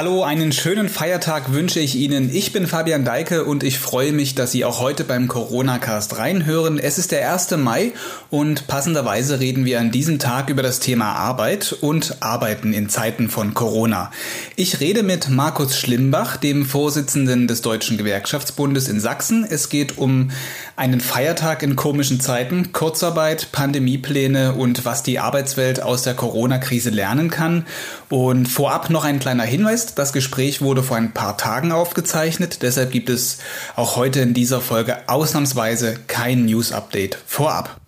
Hallo, 0.00 0.22
einen 0.22 0.50
schönen 0.50 0.88
Feiertag 0.88 1.52
wünsche 1.52 1.78
ich 1.78 1.94
Ihnen. 1.94 2.34
Ich 2.34 2.54
bin 2.54 2.66
Fabian 2.66 3.04
Deike 3.04 3.44
und 3.44 3.62
ich 3.62 3.78
freue 3.78 4.12
mich, 4.12 4.34
dass 4.34 4.50
Sie 4.50 4.64
auch 4.64 4.80
heute 4.80 5.04
beim 5.04 5.28
Corona-Cast 5.28 6.16
reinhören. 6.16 6.78
Es 6.78 6.96
ist 6.96 7.12
der 7.12 7.30
1. 7.30 7.50
Mai 7.58 7.92
und 8.30 8.66
passenderweise 8.66 9.40
reden 9.40 9.66
wir 9.66 9.78
an 9.78 9.90
diesem 9.90 10.18
Tag 10.18 10.48
über 10.48 10.62
das 10.62 10.80
Thema 10.80 11.12
Arbeit 11.16 11.76
und 11.82 12.16
Arbeiten 12.20 12.72
in 12.72 12.88
Zeiten 12.88 13.28
von 13.28 13.52
Corona. 13.52 14.10
Ich 14.56 14.80
rede 14.80 15.02
mit 15.02 15.28
Markus 15.28 15.76
Schlimbach, 15.76 16.38
dem 16.38 16.64
Vorsitzenden 16.64 17.46
des 17.46 17.60
Deutschen 17.60 17.98
Gewerkschaftsbundes 17.98 18.88
in 18.88 19.00
Sachsen. 19.00 19.46
Es 19.46 19.68
geht 19.68 19.98
um 19.98 20.30
einen 20.76 21.02
Feiertag 21.02 21.62
in 21.62 21.76
komischen 21.76 22.22
Zeiten, 22.22 22.72
Kurzarbeit, 22.72 23.52
Pandemiepläne 23.52 24.54
und 24.54 24.86
was 24.86 25.02
die 25.02 25.18
Arbeitswelt 25.18 25.82
aus 25.82 26.04
der 26.04 26.14
Corona-Krise 26.14 26.88
lernen 26.88 27.28
kann. 27.28 27.66
Und 28.08 28.46
vorab 28.46 28.88
noch 28.88 29.04
ein 29.04 29.18
kleiner 29.18 29.44
Hinweis 29.44 29.89
das 29.94 30.12
Gespräch 30.12 30.60
wurde 30.62 30.82
vor 30.82 30.96
ein 30.96 31.12
paar 31.12 31.36
Tagen 31.36 31.72
aufgezeichnet, 31.72 32.62
deshalb 32.62 32.92
gibt 32.92 33.10
es 33.10 33.38
auch 33.76 33.96
heute 33.96 34.20
in 34.20 34.34
dieser 34.34 34.60
Folge 34.60 35.08
ausnahmsweise 35.08 35.96
kein 36.06 36.44
News-Update 36.46 37.18
vorab. 37.26 37.80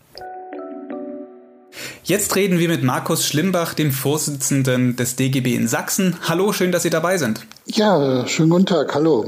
Jetzt 2.05 2.37
reden 2.37 2.59
wir 2.59 2.69
mit 2.69 2.83
Markus 2.83 3.27
Schlimbach, 3.27 3.75
dem 3.75 3.93
Vorsitzenden 3.93 4.97
des 4.97 5.17
DGB 5.17 5.55
in 5.55 5.69
Sachsen. 5.69 6.17
Hallo, 6.29 6.53
schön, 6.53 6.73
dass 6.73 6.83
Sie 6.83 6.91
dabei 6.91 7.17
sind. 7.17 7.47
Ja, 7.67 8.27
schönen 8.27 8.51
guten 8.51 8.67
Tag, 8.67 8.95
hallo. 8.95 9.27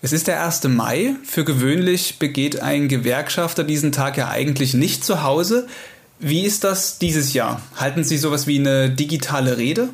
Es 0.00 0.12
ist 0.12 0.26
der 0.26 0.44
1. 0.44 0.64
Mai. 0.64 1.16
Für 1.24 1.44
gewöhnlich 1.44 2.18
begeht 2.18 2.60
ein 2.60 2.88
Gewerkschafter 2.88 3.64
diesen 3.64 3.92
Tag 3.92 4.16
ja 4.16 4.28
eigentlich 4.28 4.74
nicht 4.74 5.04
zu 5.04 5.22
Hause. 5.22 5.66
Wie 6.20 6.44
ist 6.44 6.64
das 6.64 6.98
dieses 6.98 7.34
Jahr? 7.34 7.60
Halten 7.76 8.04
Sie 8.04 8.18
sowas 8.18 8.46
wie 8.46 8.58
eine 8.58 8.90
digitale 8.90 9.58
Rede? 9.58 9.88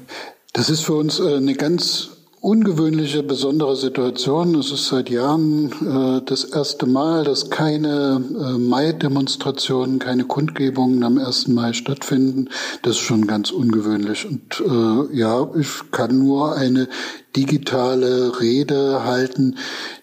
Das 0.55 0.71
ist 0.71 0.83
für 0.83 0.95
uns 0.95 1.19
äh, 1.19 1.35
eine 1.35 1.55
ganz 1.55 2.11
ungewöhnliche, 2.41 3.25
besondere 3.25 3.75
Situation. 3.75 4.55
Es 4.55 4.71
ist 4.71 4.87
seit 4.87 5.11
Jahren 5.11 5.73
äh, 5.83 6.25
das 6.25 6.45
erste 6.45 6.87
Mal, 6.87 7.25
dass 7.25 7.51
keine 7.51 8.23
äh, 8.39 8.57
Mai-Demonstrationen, 8.57 9.99
keine 9.99 10.27
Kundgebungen 10.27 11.03
am 11.03 11.19
1. 11.19 11.49
Mai 11.49 11.73
stattfinden. 11.73 12.51
Das 12.83 12.93
ist 12.93 13.01
schon 13.01 13.27
ganz 13.27 13.51
ungewöhnlich. 13.51 14.27
Und 14.27 14.63
äh, 14.65 15.17
ja, 15.17 15.51
ich 15.59 15.91
kann 15.91 16.21
nur 16.21 16.55
eine 16.55 16.89
digitale 17.35 18.41
Rede 18.41 19.03
halten, 19.05 19.57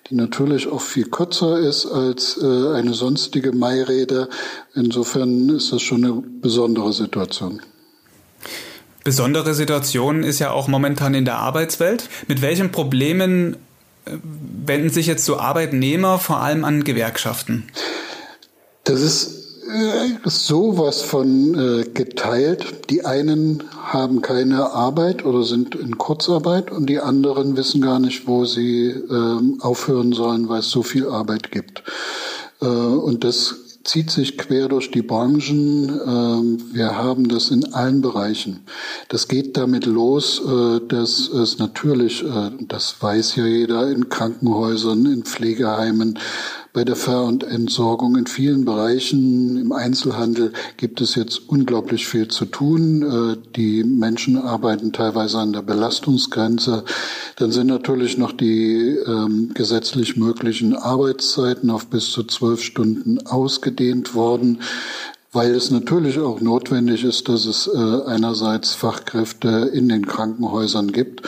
die 0.10 0.16
natürlich 0.16 0.68
auch 0.68 0.82
viel 0.82 1.06
kürzer 1.06 1.60
ist 1.60 1.86
als 1.86 2.38
eine 2.44 2.94
sonstige 2.94 3.54
Mai-Rede. 3.54 4.28
Insofern 4.76 5.48
ist 5.48 5.72
das 5.72 5.82
schon 5.82 6.04
eine 6.04 6.22
besondere 6.22 6.92
Situation. 6.92 7.62
Besondere 9.04 9.56
Situation 9.56 10.24
ist 10.24 10.40
ja 10.40 10.52
auch 10.52 10.68
momentan 10.68 11.14
in 11.14 11.26
der 11.26 11.38
Arbeitswelt. 11.38 12.08
Mit 12.28 12.42
welchen 12.42 12.72
Problemen 12.72 13.56
äh, 14.06 14.12
wenden 14.66 14.90
sich 14.90 15.08
jetzt 15.08 15.26
so 15.26 15.40
Arbeitnehmer 15.40 16.20
vor 16.20 16.42
allem 16.42 16.64
an 16.64 16.84
Gewerkschaften? 16.84 17.68
Das 18.84 19.02
ist 19.02 19.42
äh, 19.72 20.30
sowas 20.30 21.02
von 21.02 21.56
äh, 21.56 21.84
geteilt. 21.90 22.90
Die 22.92 23.04
einen 23.04 23.64
haben 23.82 24.22
keine 24.22 24.72
Arbeit 24.72 25.26
oder 25.26 25.44
sind 25.44 25.74
in 25.74 25.98
Kurzarbeit 25.98 26.70
und 26.70 26.88
die 26.88 27.00
anderen 27.00 27.58
wissen 27.58 27.82
gar 27.82 28.00
nicht, 28.00 28.28
wo 28.28 28.46
sie 28.46 28.90
äh, 28.90 29.62
aufhören 29.62 30.14
sollen, 30.14 30.48
weil 30.48 30.60
es 30.60 30.70
so 30.70 30.84
viel 30.84 31.08
Arbeit 31.08 31.52
gibt. 31.52 31.84
Und 32.60 33.24
das 33.24 33.56
zieht 33.84 34.12
sich 34.12 34.38
quer 34.38 34.68
durch 34.68 34.92
die 34.92 35.02
Branchen. 35.02 35.90
Ähm, 35.90 36.58
wir 36.74 36.96
haben 36.96 37.28
das 37.28 37.52
in 37.52 37.74
allen 37.74 38.02
Bereichen. 38.02 38.62
Das 39.10 39.28
geht 39.28 39.58
damit 39.58 39.86
los, 39.86 40.42
äh, 40.46 40.80
dass 40.88 41.28
es 41.30 41.58
natürlich, 41.58 42.24
äh, 42.24 42.52
das 42.62 43.02
weiß 43.02 43.36
ja 43.38 43.46
jeder, 43.46 43.90
in 43.90 44.10
Krankenhäusern, 44.10 45.06
in 45.06 45.24
Pflegeheimen, 45.24 46.20
bei 46.74 46.86
der 46.86 46.96
Ver- 46.96 47.26
und 47.26 47.44
Entsorgung 47.44 48.16
in 48.16 48.28
vielen 48.28 48.64
Bereichen 48.64 49.58
im 49.58 49.72
Einzelhandel 49.74 50.54
gibt 50.78 51.02
es 51.02 51.16
jetzt 51.16 51.50
unglaublich 51.50 52.08
viel 52.08 52.30
zu 52.30 52.46
tun. 52.46 53.02
Äh, 53.02 53.38
die 53.56 53.84
Menschen 53.84 54.38
arbeiten 54.38 54.94
teilweise 54.94 55.40
an 55.40 55.54
der 55.54 55.64
Belastungsgrenze. 55.64 56.86
Dann 57.36 57.52
sind 57.52 57.68
natürlich 57.68 58.18
noch 58.18 58.32
die 58.32 58.98
ähm, 59.06 59.52
gesetzlich 59.54 60.16
möglichen 60.16 60.76
Arbeitszeiten 60.76 61.70
auf 61.70 61.88
bis 61.88 62.12
zu 62.12 62.24
zwölf 62.24 62.62
Stunden 62.62 63.26
ausgedehnt 63.26 64.16
worden 64.16 64.60
weil 65.34 65.52
es 65.56 65.72
natürlich 65.72 66.20
auch 66.20 66.42
notwendig 66.42 67.06
ist, 67.06 67.30
dass 67.30 67.46
es 67.46 67.66
äh, 67.66 68.02
einerseits 68.06 68.74
Fachkräfte 68.74 69.72
in 69.74 69.88
den 69.88 70.06
Krankenhäusern 70.06 70.92
gibt, 70.92 71.22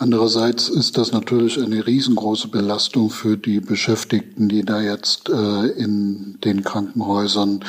Andererseits 0.00 0.68
ist 0.68 0.96
das 0.96 1.10
natürlich 1.10 1.60
eine 1.60 1.84
riesengroße 1.84 2.48
Belastung 2.48 3.10
für 3.10 3.36
die 3.36 3.58
Beschäftigten, 3.58 4.48
die 4.48 4.64
da 4.64 4.80
jetzt 4.80 5.28
äh, 5.28 5.66
in 5.66 6.38
den 6.44 6.62
Krankenhäusern 6.62 7.64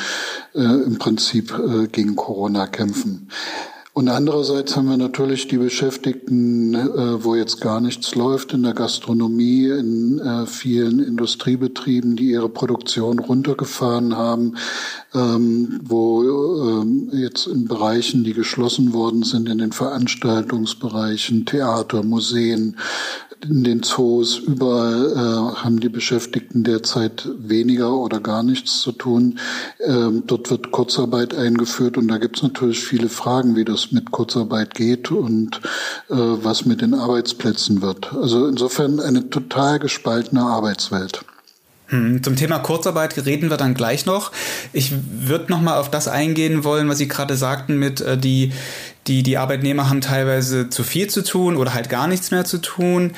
äh, 0.54 0.62
im 0.62 1.00
Prinzip 1.00 1.58
äh, 1.58 1.88
gegen 1.88 2.16
Corona 2.16 2.68
kämpfen. 2.68 3.30
Und 3.94 4.08
andererseits 4.08 4.76
haben 4.76 4.88
wir 4.88 4.98
natürlich 4.98 5.48
die 5.48 5.58
Beschäftigten, 5.58 6.76
äh, 6.76 7.24
wo 7.24 7.36
jetzt 7.36 7.60
gar 7.60 7.82
nichts 7.82 8.16
läuft 8.16 8.54
in 8.54 8.64
der 8.64 8.74
Gastronomie, 8.74 9.66
in 9.66 10.20
äh, 10.20 10.46
vielen 10.46 11.04
Industriebetrieben, 11.04 12.16
die 12.16 12.30
ihre 12.30 12.50
Produktion 12.50 13.20
runtergefahren 13.20 14.16
haben, 14.16 14.56
ähm, 15.14 15.82
wo 15.84 16.24
ähm, 16.24 17.10
jetzt 17.14 17.48
in 17.48 17.66
Bereichen, 17.66 18.24
die 18.24 18.34
geschlossen 18.34 18.94
worden 18.94 19.24
sind, 19.24 19.50
in 19.50 19.58
den 19.58 19.72
Veranstaltungsbereichen, 19.72 21.46
Theater, 21.46 22.04
Museen, 22.04 22.78
in 23.48 23.64
den 23.64 23.84
Zoos, 23.84 24.38
überall 24.38 25.14
äh, 25.14 25.64
haben 25.64 25.80
die 25.80 25.90
Beschäftigten 25.90 26.64
derzeit 26.64 27.28
weniger 27.38 27.96
oder 27.96 28.20
gar 28.20 28.44
nichts 28.44 28.82
zu 28.82 28.92
tun. 28.92 29.40
Ähm, 29.80 30.24
dort 30.28 30.50
wird 30.50 30.72
Kurzarbeit 30.72 31.34
eingeführt 31.34 31.98
und 31.98 32.10
da 32.10 32.18
gibt 32.18 32.38
es 32.38 32.44
natürlich 32.44 32.84
viele 32.84 33.08
Fragen, 33.08 33.56
wie 33.56 33.66
das 33.66 33.79
mit 33.92 34.12
Kurzarbeit 34.12 34.76
geht 34.76 35.12
und 35.12 35.58
äh, 36.10 36.16
was 36.16 36.66
mit 36.66 36.82
den 36.82 36.94
Arbeitsplätzen 36.94 37.82
wird. 37.82 38.14
Also 38.14 38.48
insofern 38.48 39.00
eine 39.00 39.30
total 39.30 39.80
gespaltene 39.80 40.42
Arbeitswelt. 40.42 41.24
Hm, 41.88 42.22
zum 42.22 42.36
Thema 42.36 42.60
Kurzarbeit 42.60 43.26
reden 43.26 43.50
wir 43.50 43.58
dann 43.58 43.74
gleich 43.74 44.06
noch. 44.06 44.32
Ich 44.74 44.94
würde 45.22 45.52
noch 45.52 45.62
mal 45.62 45.78
auf 45.80 45.90
das 45.90 46.08
eingehen 46.08 46.64
wollen, 46.64 46.88
was 46.88 47.00
Sie 47.00 47.08
gerade 47.08 47.36
sagten 47.36 47.78
mit 47.78 48.02
äh, 48.02 48.18
die 48.18 48.52
die 49.08 49.24
die 49.24 49.38
Arbeitnehmer 49.38 49.90
haben 49.90 50.02
teilweise 50.02 50.70
zu 50.70 50.84
viel 50.84 51.10
zu 51.10 51.24
tun 51.24 51.58
oder 51.58 51.74
halt 51.74 51.90
gar 51.90 52.08
nichts 52.08 52.30
mehr 52.30 52.46
zu 52.46 52.60
tun. 52.60 53.14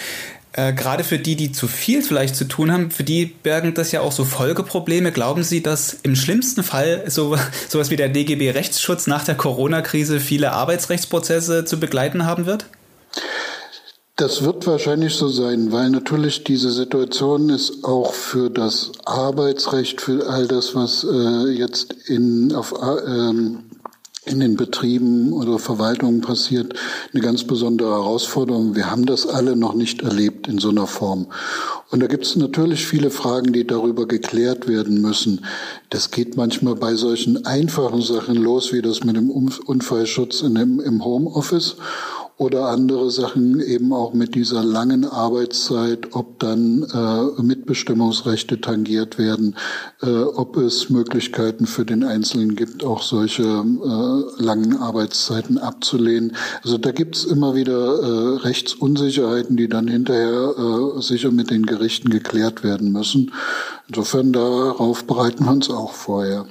Äh, 0.53 0.73
gerade 0.73 1.05
für 1.05 1.17
die, 1.17 1.37
die 1.37 1.53
zu 1.53 1.67
viel 1.67 2.01
vielleicht 2.01 2.35
zu 2.35 2.45
tun 2.45 2.71
haben, 2.71 2.91
für 2.91 3.05
die 3.05 3.25
bergen 3.25 3.73
das 3.73 3.93
ja 3.93 4.01
auch 4.01 4.11
so 4.11 4.25
Folgeprobleme. 4.25 5.13
Glauben 5.13 5.43
Sie, 5.43 5.63
dass 5.63 5.97
im 6.03 6.15
schlimmsten 6.15 6.63
Fall 6.63 7.05
so 7.07 7.37
sowas 7.69 7.89
wie 7.89 7.95
der 7.95 8.09
DGB 8.09 8.51
Rechtsschutz 8.51 9.07
nach 9.07 9.23
der 9.23 9.35
Corona-Krise 9.35 10.19
viele 10.19 10.51
Arbeitsrechtsprozesse 10.51 11.63
zu 11.63 11.79
begleiten 11.79 12.25
haben 12.25 12.45
wird? 12.45 12.65
Das 14.17 14.43
wird 14.43 14.67
wahrscheinlich 14.67 15.15
so 15.15 15.29
sein, 15.29 15.71
weil 15.71 15.89
natürlich 15.89 16.43
diese 16.43 16.71
Situation 16.71 17.49
ist 17.49 17.83
auch 17.83 18.13
für 18.13 18.49
das 18.49 18.91
Arbeitsrecht, 19.05 20.01
für 20.01 20.27
all 20.29 20.47
das, 20.47 20.75
was 20.75 21.05
äh, 21.05 21.49
jetzt 21.51 21.93
in, 22.07 22.53
auf, 22.53 22.73
ähm, 23.07 23.63
in 24.25 24.39
den 24.39 24.55
Betrieben 24.55 25.33
oder 25.33 25.57
Verwaltungen 25.57 26.21
passiert, 26.21 26.75
eine 27.11 27.23
ganz 27.23 27.43
besondere 27.43 27.89
Herausforderung. 27.89 28.75
Wir 28.75 28.91
haben 28.91 29.07
das 29.07 29.25
alle 29.25 29.55
noch 29.55 29.73
nicht 29.73 30.03
erlebt 30.03 30.47
in 30.47 30.59
so 30.59 30.69
einer 30.69 30.85
Form. 30.85 31.27
Und 31.89 32.01
da 32.01 32.07
gibt 32.07 32.25
es 32.25 32.35
natürlich 32.35 32.85
viele 32.85 33.09
Fragen, 33.09 33.51
die 33.51 33.65
darüber 33.65 34.07
geklärt 34.07 34.67
werden 34.67 35.01
müssen. 35.01 35.43
Das 35.89 36.11
geht 36.11 36.37
manchmal 36.37 36.75
bei 36.75 36.93
solchen 36.93 37.45
einfachen 37.47 38.03
Sachen 38.03 38.35
los, 38.35 38.71
wie 38.71 38.83
das 38.83 39.03
mit 39.03 39.15
dem 39.15 39.31
Unfallschutz 39.31 40.41
in 40.41 40.53
dem, 40.53 40.79
im 40.79 41.03
Homeoffice 41.03 41.77
oder 42.41 42.69
andere 42.69 43.11
Sachen 43.11 43.59
eben 43.59 43.93
auch 43.93 44.15
mit 44.15 44.33
dieser 44.33 44.63
langen 44.63 45.05
Arbeitszeit, 45.05 46.15
ob 46.15 46.39
dann 46.39 46.81
äh, 46.91 47.39
Mitbestimmungsrechte 47.39 48.59
tangiert 48.59 49.19
werden, 49.19 49.55
äh, 50.01 50.09
ob 50.09 50.57
es 50.57 50.89
Möglichkeiten 50.89 51.67
für 51.67 51.85
den 51.85 52.03
Einzelnen 52.03 52.55
gibt, 52.55 52.83
auch 52.83 53.03
solche 53.03 53.43
äh, 53.43 54.43
langen 54.43 54.75
Arbeitszeiten 54.75 55.59
abzulehnen. 55.59 56.35
Also 56.63 56.79
da 56.79 56.91
gibt 56.91 57.15
es 57.15 57.25
immer 57.25 57.53
wieder 57.53 57.99
äh, 58.01 58.37
Rechtsunsicherheiten, 58.37 59.55
die 59.55 59.69
dann 59.69 59.87
hinterher 59.87 60.55
äh, 60.97 60.99
sicher 60.99 61.29
mit 61.29 61.51
den 61.51 61.67
Gerichten 61.67 62.09
geklärt 62.09 62.63
werden 62.63 62.91
müssen. 62.91 63.33
Insofern 63.87 64.33
darauf 64.33 65.05
bereiten 65.05 65.45
wir 65.45 65.51
uns 65.51 65.69
auch 65.69 65.93
vorher. 65.93 66.47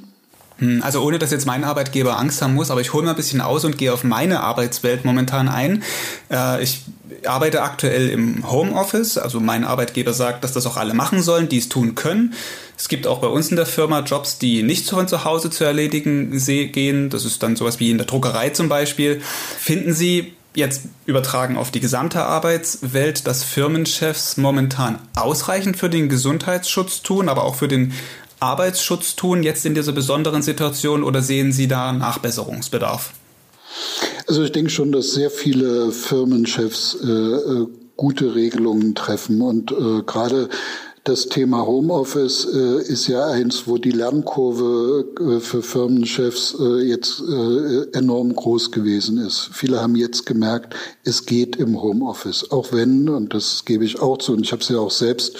Hm, 0.60 0.82
also 0.82 1.02
ohne, 1.02 1.18
dass 1.18 1.30
jetzt 1.30 1.46
mein 1.46 1.64
Arbeitgeber 1.64 2.18
Angst 2.18 2.40
haben 2.40 2.54
muss, 2.54 2.70
aber 2.70 2.80
ich 2.80 2.92
hole 2.92 3.04
mal 3.04 3.10
ein 3.10 3.16
bisschen 3.16 3.40
aus 3.40 3.64
und 3.64 3.78
gehe 3.78 3.92
auf 3.92 4.04
meine 4.04 4.40
Arbeitswelt 4.40 5.04
momentan 5.04 5.48
ein. 5.48 5.82
Äh, 6.30 6.62
ich 6.62 6.82
arbeite 7.26 7.62
aktuell 7.62 8.08
im 8.10 8.50
Homeoffice, 8.50 9.18
also 9.18 9.40
mein 9.40 9.64
Arbeitgeber 9.64 10.12
sagt, 10.12 10.44
dass 10.44 10.52
das 10.52 10.66
auch 10.66 10.76
alle 10.76 10.94
machen 10.94 11.22
sollen, 11.22 11.48
die 11.48 11.58
es 11.58 11.68
tun 11.68 11.94
können. 11.94 12.34
Es 12.76 12.88
gibt 12.88 13.06
auch 13.06 13.18
bei 13.18 13.26
uns 13.26 13.48
in 13.48 13.56
der 13.56 13.66
Firma 13.66 14.00
Jobs, 14.00 14.38
die 14.38 14.62
nicht 14.62 14.88
von 14.88 15.08
zu 15.08 15.24
Hause 15.24 15.50
zu 15.50 15.64
erledigen 15.64 16.30
gehen. 16.72 17.10
Das 17.10 17.24
ist 17.24 17.42
dann 17.42 17.56
sowas 17.56 17.78
wie 17.78 17.90
in 17.90 17.98
der 17.98 18.06
Druckerei 18.06 18.50
zum 18.50 18.70
Beispiel. 18.70 19.20
Finden 19.58 19.92
Sie 19.92 20.32
jetzt 20.54 20.82
übertragen 21.06 21.56
auf 21.56 21.70
die 21.70 21.80
gesamte 21.80 22.24
Arbeitswelt, 22.24 23.26
dass 23.26 23.44
Firmenchefs 23.44 24.36
momentan 24.36 24.98
ausreichend 25.14 25.76
für 25.76 25.90
den 25.90 26.08
Gesundheitsschutz 26.08 27.02
tun, 27.02 27.28
aber 27.28 27.44
auch 27.44 27.54
für 27.54 27.68
den 27.68 27.92
Arbeitsschutz 28.40 29.16
tun, 29.16 29.42
jetzt 29.42 29.64
in 29.66 29.74
dieser 29.74 29.92
besonderen 29.92 30.42
Situation, 30.42 31.04
oder 31.04 31.22
sehen 31.22 31.52
Sie 31.52 31.68
da 31.68 31.92
Nachbesserungsbedarf? 31.92 33.12
Also 34.26 34.42
ich 34.42 34.52
denke 34.52 34.70
schon, 34.70 34.92
dass 34.92 35.12
sehr 35.12 35.30
viele 35.30 35.92
Firmenchefs 35.92 36.98
äh, 37.02 37.08
äh 37.08 37.66
gute 37.96 38.34
Regelungen 38.34 38.94
treffen 38.94 39.42
und 39.42 39.72
äh, 39.72 40.02
gerade 40.06 40.48
das 41.04 41.26
Thema 41.28 41.66
Homeoffice 41.66 42.46
äh, 42.52 42.82
ist 42.82 43.06
ja 43.06 43.26
eins, 43.26 43.66
wo 43.66 43.78
die 43.78 43.90
Lernkurve 43.90 45.06
äh, 45.18 45.40
für 45.40 45.62
Firmenchefs 45.62 46.56
äh, 46.60 46.82
jetzt 46.82 47.22
äh, 47.26 47.96
enorm 47.96 48.34
groß 48.34 48.70
gewesen 48.70 49.16
ist. 49.16 49.48
Viele 49.52 49.80
haben 49.80 49.96
jetzt 49.96 50.26
gemerkt, 50.26 50.74
es 51.02 51.24
geht 51.24 51.56
im 51.56 51.80
Homeoffice, 51.80 52.50
auch 52.50 52.72
wenn, 52.72 53.08
und 53.08 53.32
das 53.32 53.64
gebe 53.64 53.84
ich 53.84 54.02
auch 54.02 54.18
zu, 54.18 54.32
und 54.32 54.42
ich 54.42 54.52
habe 54.52 54.60
es 54.62 54.68
ja 54.68 54.78
auch 54.78 54.90
selbst 54.90 55.38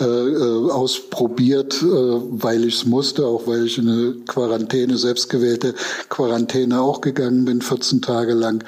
äh, 0.00 0.04
äh, 0.04 0.70
ausprobiert, 0.70 1.82
weil 1.82 2.64
ich 2.64 2.76
es 2.76 2.86
musste, 2.86 3.26
auch 3.26 3.46
weil 3.46 3.66
ich 3.66 3.76
in 3.76 3.88
eine 3.88 4.14
Quarantäne, 4.26 4.96
selbstgewählte 4.96 5.74
Quarantäne 6.08 6.80
auch 6.80 7.02
gegangen 7.02 7.44
bin, 7.44 7.60
14 7.60 8.00
Tage 8.00 8.32
lang. 8.32 8.64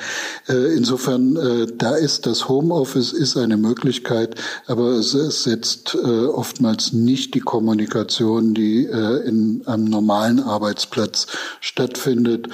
insofern, 0.49 1.39
da 1.79 1.95
ist 1.95 2.27
das 2.27 2.49
Homeoffice 2.49 3.13
ist 3.13 3.37
eine 3.37 3.57
Möglichkeit, 3.57 4.35
aber 4.67 4.91
es, 4.91 5.15
es 5.15 5.45
setzt 5.45 5.97
oftmals 6.35 6.93
nicht 6.93 7.35
die 7.35 7.41
Kommunikation, 7.41 8.55
die 8.55 8.87
äh, 8.87 9.27
in 9.27 9.63
einem 9.67 9.85
normalen 9.85 10.41
Arbeitsplatz 10.41 11.27
stattfindet. 11.61 12.49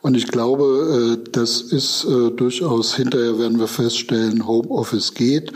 Und 0.00 0.16
ich 0.16 0.28
glaube, 0.28 1.18
äh, 1.18 1.30
das 1.32 1.60
ist 1.60 2.04
äh, 2.04 2.30
durchaus, 2.30 2.94
hinterher 2.94 3.38
werden 3.38 3.58
wir 3.58 3.68
feststellen, 3.68 4.46
Homeoffice 4.46 5.14
geht. 5.14 5.52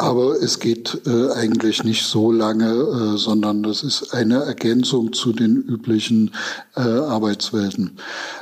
Aber 0.00 0.40
es 0.40 0.60
geht 0.60 1.00
äh, 1.06 1.32
eigentlich 1.32 1.82
nicht 1.82 2.04
so 2.04 2.30
lange, 2.30 2.70
äh, 2.70 3.18
sondern 3.18 3.64
das 3.64 3.82
ist 3.82 4.14
eine 4.14 4.44
Ergänzung 4.44 5.12
zu 5.12 5.32
den 5.32 5.56
üblichen 5.56 6.30
äh, 6.76 6.82
Arbeitswelten. 6.82 7.98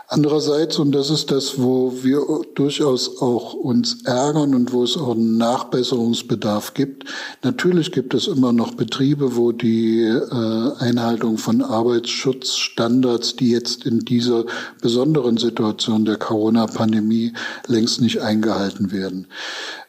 Andererseits, 0.08 0.79
und 0.79 0.93
das 0.93 1.08
ist 1.08 1.31
das, 1.31 1.58
wo 1.58 1.94
wir 2.03 2.20
durchaus 2.55 3.23
auch 3.23 3.55
uns 3.55 4.03
ärgern 4.05 4.55
und 4.55 4.75
wo 4.75 4.85
es 4.85 4.99
auch 4.99 5.12
einen 5.12 5.38
Nachbesserungsbedarf 5.38 6.75
gibt, 6.75 7.06
natürlich 7.43 7.91
gibt 7.91 8.12
es 8.12 8.26
immer 8.26 8.52
noch 8.52 8.75
Betriebe, 8.75 9.35
wo 9.35 9.52
die 9.52 10.02
äh, 10.02 10.73
Einhaltung 10.79 11.38
von 11.38 11.62
Arbeitsschutzstandards, 11.62 13.37
die 13.37 13.50
jetzt 13.50 13.87
in 13.87 14.00
dieser 14.00 14.44
besonderen 14.82 15.38
Situation 15.38 16.05
der 16.05 16.19
Corona-Pandemie 16.19 17.32
längst 17.67 18.02
nicht 18.02 18.20
eingehalten 18.20 18.93
werden. 18.93 19.26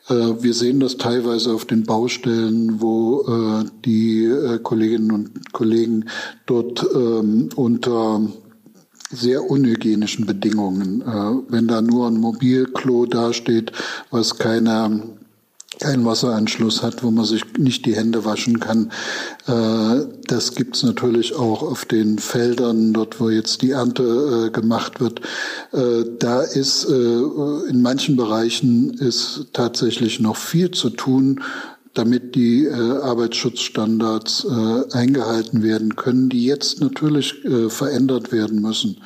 Äh, 0.10 0.42
wir 0.42 0.54
sehen 0.54 0.80
das 0.80 0.98
teilweise 0.98 1.54
auf 1.54 1.66
den 1.66 1.84
Baustellen, 1.84 2.82
wo 2.82 3.22
äh, 3.22 3.66
die 3.86 4.26
äh, 4.26 4.60
Kolleginnen 4.60 5.12
und 5.12 5.54
Kollegen 5.54 6.06
dort 6.46 6.86
ähm, 6.96 7.50
unter 7.56 8.22
sehr 9.10 9.50
unhygienischen 9.50 10.26
Bedingungen. 10.26 11.02
Wenn 11.48 11.70
da 11.70 11.82
nur 11.82 12.08
ein 12.08 12.18
Mobilklo 12.18 13.06
dasteht, 13.06 13.72
was 14.12 14.38
keine 14.38 15.00
keinen 15.80 16.06
Wasseranschluss 16.06 16.82
hat, 16.84 17.04
wo 17.04 17.12
man 17.12 17.26
sich 17.26 17.44
nicht 17.58 17.86
die 17.86 17.96
Hände 17.96 18.26
waschen 18.26 18.60
kann. 18.60 18.92
Äh, 19.48 20.06
das 20.28 20.56
gibt's 20.56 20.84
natürlich 20.84 21.36
auch 21.36 21.62
auf 21.62 21.86
den 21.86 22.20
Feldern, 22.20 22.94
dort 22.94 23.20
wo 23.20 23.30
jetzt 23.30 23.62
die 23.62 23.72
Ernte 23.72 24.48
äh, 24.48 24.50
gemacht 24.52 25.00
wird. 25.00 25.22
Äh, 25.72 26.06
da 26.20 26.42
ist 26.42 26.86
in 26.88 27.82
manchen 27.82 28.16
Bereichen 28.16 28.94
ist 28.94 29.48
tatsächlich 29.54 30.20
noch 30.20 30.36
viel 30.36 30.72
zu 30.72 30.90
tun, 30.90 31.44
damit 31.94 32.36
die 32.36 32.70
Arbeitsschutzstandards 32.70 34.46
eingehalten 34.92 35.64
werden 35.64 35.96
können, 35.96 36.30
die 36.30 36.46
jetzt 36.46 36.80
natürlich 36.80 37.36
verändert 37.70 38.32
werden 38.32 38.62
müssen. 38.62 38.98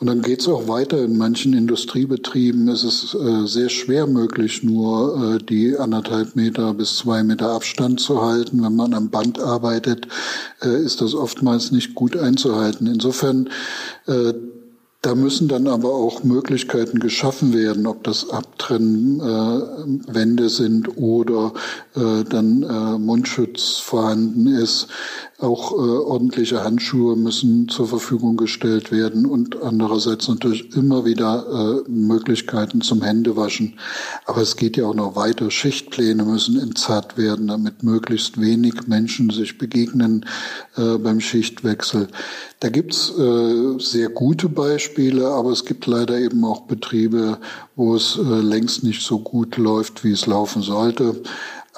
Und 0.00 0.06
dann 0.06 0.22
geht 0.22 0.40
es 0.40 0.48
auch 0.48 0.68
weiter. 0.68 1.02
In 1.02 1.18
manchen 1.18 1.54
Industriebetrieben 1.54 2.68
ist 2.68 2.84
es 2.84 3.14
äh, 3.14 3.46
sehr 3.46 3.68
schwer 3.68 4.06
möglich, 4.06 4.62
nur 4.62 5.36
äh, 5.36 5.44
die 5.44 5.76
anderthalb 5.76 6.36
Meter 6.36 6.72
bis 6.74 6.98
zwei 6.98 7.24
Meter 7.24 7.50
Abstand 7.50 8.00
zu 8.00 8.22
halten. 8.22 8.62
Wenn 8.62 8.76
man 8.76 8.94
am 8.94 9.10
Band 9.10 9.40
arbeitet, 9.40 10.06
äh, 10.62 10.82
ist 10.82 11.00
das 11.00 11.14
oftmals 11.14 11.72
nicht 11.72 11.96
gut 11.96 12.16
einzuhalten. 12.16 12.86
Insofern 12.86 13.50
äh, 14.06 14.34
da 15.00 15.14
müssen 15.14 15.46
dann 15.46 15.68
aber 15.68 15.94
auch 15.94 16.24
Möglichkeiten 16.24 16.98
geschaffen 16.98 17.54
werden, 17.54 17.86
ob 17.86 18.02
das 18.02 18.30
Abtrennwände 18.30 20.44
äh, 20.44 20.48
sind 20.48 20.96
oder 20.96 21.52
äh, 21.94 22.24
dann 22.24 22.64
äh, 22.64 22.98
Mundschutz 22.98 23.78
vorhanden 23.78 24.48
ist. 24.48 24.88
Auch 25.40 25.70
äh, 25.70 25.76
ordentliche 25.76 26.64
Handschuhe 26.64 27.14
müssen 27.14 27.68
zur 27.68 27.86
Verfügung 27.86 28.36
gestellt 28.36 28.90
werden 28.90 29.24
und 29.24 29.62
andererseits 29.62 30.26
natürlich 30.26 30.74
immer 30.74 31.04
wieder 31.04 31.84
äh, 31.86 31.88
Möglichkeiten 31.88 32.80
zum 32.80 33.02
Händewaschen. 33.02 33.78
Aber 34.26 34.42
es 34.42 34.56
geht 34.56 34.76
ja 34.76 34.86
auch 34.86 34.96
noch 34.96 35.14
weiter. 35.14 35.52
Schichtpläne 35.52 36.24
müssen 36.24 36.58
entzerrt 36.58 37.16
werden, 37.16 37.46
damit 37.46 37.84
möglichst 37.84 38.40
wenig 38.40 38.88
Menschen 38.88 39.30
sich 39.30 39.58
begegnen 39.58 40.26
äh, 40.76 40.98
beim 40.98 41.20
Schichtwechsel. 41.20 42.08
Da 42.58 42.68
gibt's 42.68 43.16
äh, 43.16 43.78
sehr 43.78 44.08
gute 44.08 44.48
Beispiele, 44.48 45.28
aber 45.28 45.52
es 45.52 45.64
gibt 45.64 45.86
leider 45.86 46.18
eben 46.18 46.44
auch 46.44 46.62
Betriebe, 46.62 47.38
wo 47.76 47.94
es 47.94 48.18
äh, 48.18 48.22
längst 48.22 48.82
nicht 48.82 49.06
so 49.06 49.20
gut 49.20 49.56
läuft, 49.56 50.02
wie 50.02 50.10
es 50.10 50.26
laufen 50.26 50.62
sollte. 50.62 51.22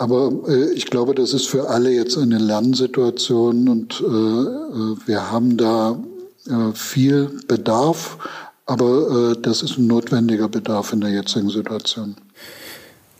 Aber 0.00 0.32
äh, 0.48 0.72
ich 0.72 0.86
glaube, 0.86 1.14
das 1.14 1.34
ist 1.34 1.46
für 1.46 1.68
alle 1.68 1.90
jetzt 1.90 2.16
eine 2.16 2.38
Lernsituation 2.38 3.68
und 3.68 4.00
äh, 4.00 4.06
äh, 4.06 4.96
wir 5.04 5.30
haben 5.30 5.58
da 5.58 6.02
äh, 6.46 6.72
viel 6.72 7.42
Bedarf, 7.46 8.16
aber 8.64 9.32
äh, 9.32 9.42
das 9.42 9.60
ist 9.60 9.76
ein 9.76 9.86
notwendiger 9.86 10.48
Bedarf 10.48 10.94
in 10.94 11.02
der 11.02 11.10
jetzigen 11.10 11.50
Situation. 11.50 12.16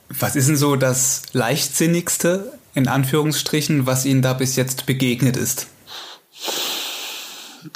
Was 0.09 0.37
ist 0.37 0.49
denn 0.49 0.57
so 0.57 0.75
das 0.75 1.25
leichtsinnigste, 1.35 2.51
in 2.73 2.89
Anführungsstrichen, 2.89 3.85
was 3.85 4.07
Ihnen 4.07 4.23
da 4.23 4.33
bis 4.33 4.57
jetzt 4.57 4.87
begegnet 4.87 5.37
ist? 5.37 5.67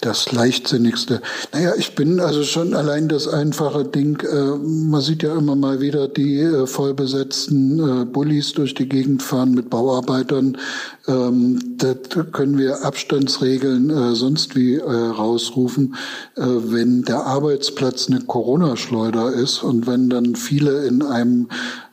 Das 0.01 0.33
leichtsinnigste. 0.33 1.21
Naja, 1.53 1.73
ich 1.77 1.95
bin 1.95 2.21
also 2.21 2.43
schon 2.45 2.75
allein 2.75 3.09
das 3.09 3.29
einfache 3.29 3.85
Ding. 3.85 4.21
Äh, 4.21 4.57
man 4.59 5.01
sieht 5.01 5.23
ja 5.23 5.37
immer 5.37 5.57
mal 5.57 5.81
wieder 5.81 6.09
die 6.09 6.41
äh, 6.41 6.67
vollbesetzten 6.67 8.03
äh, 8.03 8.05
Bullis 8.05 8.53
durch 8.53 8.75
die 8.75 8.89
Gegend 8.89 9.23
fahren 9.23 9.53
mit 9.53 9.71
Bauarbeitern. 9.71 10.59
Ähm, 11.07 11.77
da 11.77 11.95
können 12.33 12.59
wir 12.59 12.85
Abstandsregeln 12.85 13.91
äh, 13.91 14.15
sonst 14.15 14.57
wie 14.57 14.77
äh, 14.77 14.83
rausrufen. 14.83 15.97
Äh, 16.37 16.43
wenn 16.47 17.03
der 17.03 17.27
Arbeitsplatz 17.27 18.09
eine 18.09 18.21
Corona-Schleuder 18.21 19.33
ist 19.33 19.63
und 19.63 19.87
wenn 19.87 20.09
dann 20.09 20.35
viele 20.35 20.87
in 20.87 21.03
einem 21.03 21.49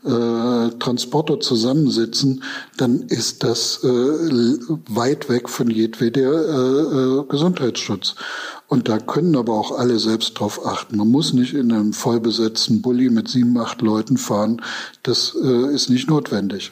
äh, 0.06 0.70
Transporter 0.80 1.40
zusammensitzen, 1.40 2.44
dann 2.78 3.02
ist 3.04 3.44
das 3.44 3.84
äh, 3.84 3.88
weit 3.88 5.30
weg 5.30 5.50
von 5.50 5.70
jedweder 5.70 6.32
äh, 6.32 7.20
äh, 7.20 7.26
Gesundheitsschutz. 7.28 8.16
Und 8.68 8.88
da 8.88 9.00
können 9.00 9.36
aber 9.36 9.54
auch 9.54 9.78
alle 9.78 10.00
selbst 10.00 10.40
drauf 10.40 10.66
achten. 10.66 10.98
Man 10.98 11.10
muss 11.10 11.34
nicht 11.34 11.54
in 11.54 11.72
einem 11.72 11.94
vollbesetzten 11.94 12.82
Bulli 12.82 13.10
mit 13.10 13.28
sieben, 13.28 13.58
acht 13.58 13.82
Leuten 13.82 14.18
fahren. 14.18 14.62
Das 15.04 15.36
äh, 15.44 15.74
ist 15.74 15.90
nicht 15.90 16.10
notwendig. 16.10 16.72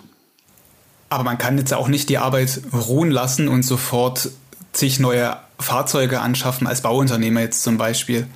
Aber 1.09 1.23
man 1.23 1.37
kann 1.37 1.57
jetzt 1.57 1.73
auch 1.73 1.87
nicht 1.87 2.09
die 2.09 2.17
Arbeit 2.17 2.61
ruhen 2.71 3.11
lassen 3.11 3.47
und 3.47 3.63
sofort 3.63 4.29
sich 4.73 4.99
neue 4.99 5.37
Fahrzeuge 5.59 6.21
anschaffen 6.21 6.67
als 6.67 6.81
Bauunternehmer 6.81 7.41
jetzt 7.41 7.63
zum 7.63 7.77
Beispiel. 7.77 8.27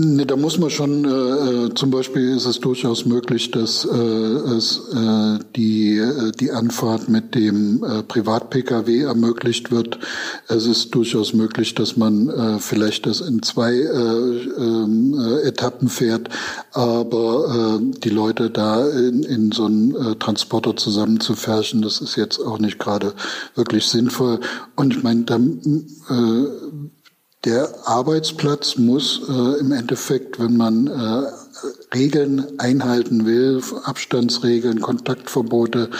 Nee, 0.00 0.26
da 0.26 0.36
muss 0.36 0.58
man 0.58 0.70
schon, 0.70 1.04
äh, 1.04 1.08
äh, 1.08 1.74
zum 1.74 1.90
Beispiel 1.90 2.36
ist 2.36 2.46
es 2.46 2.60
durchaus 2.60 3.04
möglich, 3.04 3.50
dass 3.50 3.84
äh, 3.84 3.98
es 3.98 4.80
äh, 4.94 5.40
die, 5.56 5.98
äh, 5.98 6.30
die 6.38 6.52
Anfahrt 6.52 7.08
mit 7.08 7.34
dem 7.34 7.82
äh, 7.82 8.04
Privat-Pkw 8.04 9.00
ermöglicht 9.00 9.72
wird. 9.72 9.98
Es 10.46 10.66
ist 10.66 10.94
durchaus 10.94 11.34
möglich, 11.34 11.74
dass 11.74 11.96
man 11.96 12.28
äh, 12.28 12.58
vielleicht 12.60 13.06
das 13.06 13.20
in 13.20 13.42
zwei 13.42 13.72
äh, 13.72 15.42
äh, 15.42 15.48
Etappen 15.48 15.88
fährt, 15.88 16.28
aber 16.74 17.80
äh, 17.80 17.98
die 17.98 18.10
Leute 18.10 18.50
da 18.50 18.88
in, 18.88 19.24
in 19.24 19.50
so 19.50 19.64
einen 19.64 20.16
Transporter 20.20 20.76
zusammenzufärchen, 20.76 21.82
das 21.82 22.00
ist 22.00 22.14
jetzt 22.14 22.38
auch 22.38 22.60
nicht 22.60 22.78
gerade 22.78 23.14
wirklich 23.56 23.86
sinnvoll. 23.86 24.38
Und 24.76 24.94
ich 24.94 25.02
meine, 25.02 25.24
da 25.24 25.40
Der 27.44 27.68
Arbeitsplatz 27.84 28.76
muss 28.76 29.20
äh, 29.28 29.60
im 29.60 29.70
Endeffekt, 29.70 30.40
wenn 30.40 30.56
man 30.56 30.88
äh, 30.88 31.30
Regeln 31.94 32.58
einhalten 32.58 33.24
will, 33.24 33.62
Abstandsregeln, 33.84 34.80
Kontaktverbote, 34.80 35.90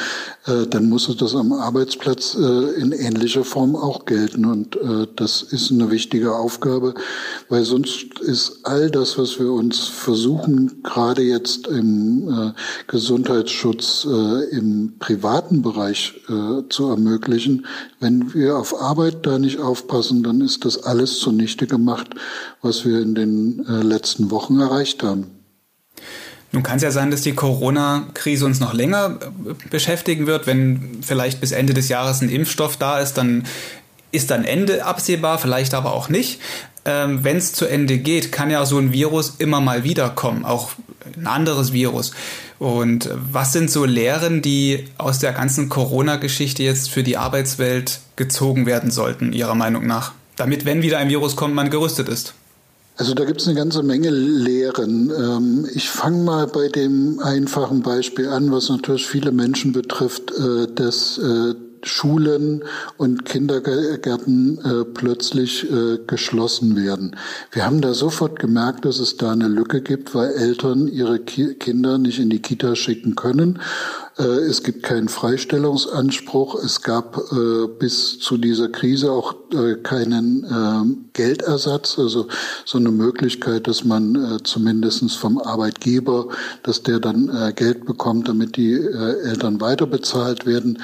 äh, 0.47 0.67
dann 0.67 0.89
muss 0.89 1.09
es 1.09 1.17
das 1.17 1.35
am 1.35 1.53
Arbeitsplatz 1.53 2.37
äh, 2.39 2.81
in 2.81 2.93
ähnlicher 2.93 3.45
Form 3.45 3.75
auch 3.75 4.05
gelten. 4.05 4.45
Und 4.45 4.77
äh, 4.77 5.07
das 5.17 5.43
ist 5.43 5.71
eine 5.71 5.91
wichtige 5.91 6.35
Aufgabe, 6.35 6.95
weil 7.49 7.65
sonst 7.65 8.21
ist 8.21 8.61
all 8.65 8.91
das, 8.91 9.19
was 9.19 9.39
wir 9.39 9.53
uns 9.53 9.87
versuchen, 9.89 10.83
gerade 10.83 11.23
jetzt 11.23 11.67
im 11.67 12.55
Gesundheitsschutz 12.87 14.07
im 14.51 14.95
privaten 14.99 15.63
Bereich 15.63 16.21
zu 16.69 16.87
ermöglichen, 16.87 17.67
wenn 18.01 18.35
wir 18.35 18.57
auf 18.57 18.81
Arbeit 18.81 19.27
da 19.27 19.39
nicht 19.39 19.61
aufpassen, 19.61 20.23
dann 20.23 20.41
ist 20.41 20.65
das 20.65 20.83
alles 20.83 21.19
zunichte 21.19 21.67
gemacht, 21.67 22.09
was 22.63 22.85
wir 22.85 23.01
in 23.01 23.15
den 23.15 23.65
letzten 23.83 24.31
Wochen 24.31 24.61
erreicht 24.61 25.03
haben. 25.03 25.39
Nun 26.51 26.63
kann 26.63 26.77
es 26.77 26.83
ja 26.83 26.91
sein, 26.91 27.11
dass 27.11 27.21
die 27.21 27.35
Corona-Krise 27.35 28.47
uns 28.47 28.61
noch 28.61 28.73
länger 28.73 29.19
äh, 29.21 29.69
beschäftigen 29.71 30.27
wird. 30.27 30.47
Wenn 30.47 30.99
vielleicht 31.03 31.41
bis 31.41 31.53
Ende 31.53 31.75
des 31.75 31.89
Jahres 31.89 32.23
ein 32.23 32.31
Impfstoff 32.31 32.77
da 32.77 32.99
ist, 32.99 33.15
dann 33.15 33.45
ist 34.11 34.31
dann 34.31 34.45
Ende 34.45 34.85
absehbar, 34.87 35.39
vielleicht 35.39 35.75
aber 35.75 35.93
auch 35.93 36.09
nicht. 36.09 36.41
Ähm, 36.85 37.23
Wenn 37.23 37.37
es 37.37 37.53
zu 37.53 37.67
Ende 37.67 37.99
geht, 37.99 38.33
kann 38.33 38.51
ja 38.51 38.65
so 38.65 38.79
ein 38.79 38.93
Virus 38.93 39.35
immer 39.39 39.61
mal 39.61 39.85
wiederkommen, 39.85 40.47
auch 40.47 40.71
ein 41.17 41.27
anderes 41.27 41.73
Virus. 41.75 42.13
Und 42.59 43.11
was 43.13 43.53
sind 43.53 43.71
so 43.71 43.85
Lehren, 43.85 44.41
die 44.41 44.87
aus 44.97 45.19
der 45.19 45.33
ganzen 45.33 45.69
Corona-Geschichte 45.69 46.63
jetzt 46.63 46.91
für 46.91 47.03
die 47.03 47.17
Arbeitswelt 47.17 48.01
gezogen 48.17 48.67
werden 48.67 48.91
sollten, 48.91 49.33
Ihrer 49.33 49.55
Meinung 49.55 49.87
nach? 49.87 50.13
Damit, 50.37 50.65
wenn 50.65 50.83
wieder 50.83 50.99
ein 50.99 51.09
Virus 51.09 51.37
kommt, 51.37 51.55
man 51.55 51.71
gerüstet 51.71 52.09
ist. 52.09 52.35
Also 52.99 53.15
da 53.15 53.25
gibt 53.25 53.41
es 53.41 53.47
eine 53.47 53.57
ganze 53.57 53.85
Menge 53.85 54.11
Lehren. 54.11 55.11
Ähm, 55.17 55.69
ich 55.73 55.89
fange 55.89 56.25
mal 56.25 56.49
bei 56.49 56.67
dem 56.67 57.21
einfachen 57.21 57.83
Beispiel 57.83 58.29
an, 58.29 58.51
was 58.51 58.69
natürlich 58.71 59.07
viele 59.07 59.31
Menschen 59.31 59.73
betrifft, 59.73 60.33
äh, 60.33 60.67
dass 60.75 61.17
äh, 61.19 61.55
Schulen 61.85 62.65
und 62.97 63.25
Kindergärten 63.25 64.59
äh, 64.59 64.85
plötzlich 64.85 65.65
geschlossen 66.09 66.75
werden. 66.75 67.15
Wir 67.53 67.65
haben 67.65 67.81
da 67.81 67.95
sofort 67.95 68.41
gemerkt, 68.41 68.85
dass 68.85 68.99
es 68.99 69.17
da 69.17 69.31
eine 69.31 69.47
Lücke 69.47 69.81
gibt, 69.81 70.13
weil 70.13 70.33
Eltern 70.33 70.89
ihre 70.89 71.21
Ki 71.21 71.55
Kinder 71.55 71.99
nicht 71.99 72.19
in 72.19 72.31
die 72.31 72.43
Kita 72.43 72.75
schicken 72.75 73.15
können. 73.15 73.61
Äh, 74.19 74.23
es 74.23 74.63
gibt 74.63 74.83
keinen 74.83 75.09
Freistellungsanspruch. 75.09 76.57
Es 76.63 76.83
gab 76.83 77.17
äh, 77.33 77.69
bis 77.79 78.19
zu 78.19 78.37
dieser 78.37 78.69
Krise 78.69 79.13
auch 79.13 79.35
äh, 79.53 79.77
keinen 79.77 80.45
ähm, 80.51 81.05
Geldersatz, 81.13 81.99
also 81.99 82.27
so 82.65 82.79
eine 82.79 82.91
Möglichkeit, 82.91 83.67
dass 83.67 83.85
man 83.85 84.39
zumindest 84.45 85.17
vom 85.17 85.39
Arbeitgeber, 85.39 86.29
dass 86.63 86.83
der 86.85 87.01
dann 87.01 87.53
Geld 87.57 87.85
bekommt, 87.87 88.29
damit 88.29 88.57
die 88.57 88.75
Eltern 88.75 89.61
weiter 89.61 89.87
bezahlt 89.87 90.47
werden. 90.47 90.81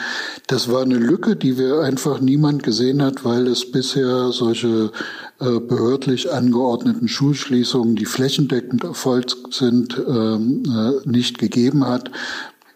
Das 0.49 0.71
war 0.71 0.83
eine 0.83 0.97
Lücke, 0.97 1.37
die 1.37 1.57
wir 1.57 1.81
einfach 1.83 2.21
niemand 2.21 2.65
gesehen 2.65 3.01
hat, 3.01 3.25
weil 3.25 3.47
es 3.47 3.71
bisher 3.71 4.33
solche 4.33 4.91
behördlich 5.39 6.33
angeordneten 6.33 7.07
Schulschließungen, 7.07 7.95
die 7.95 8.07
flächendeckend 8.07 8.83
erfolgt 8.83 9.37
sind, 9.51 9.97
ähm, 10.09 10.65
nicht 11.05 11.39
gegeben 11.39 11.87
hat. 11.87 12.11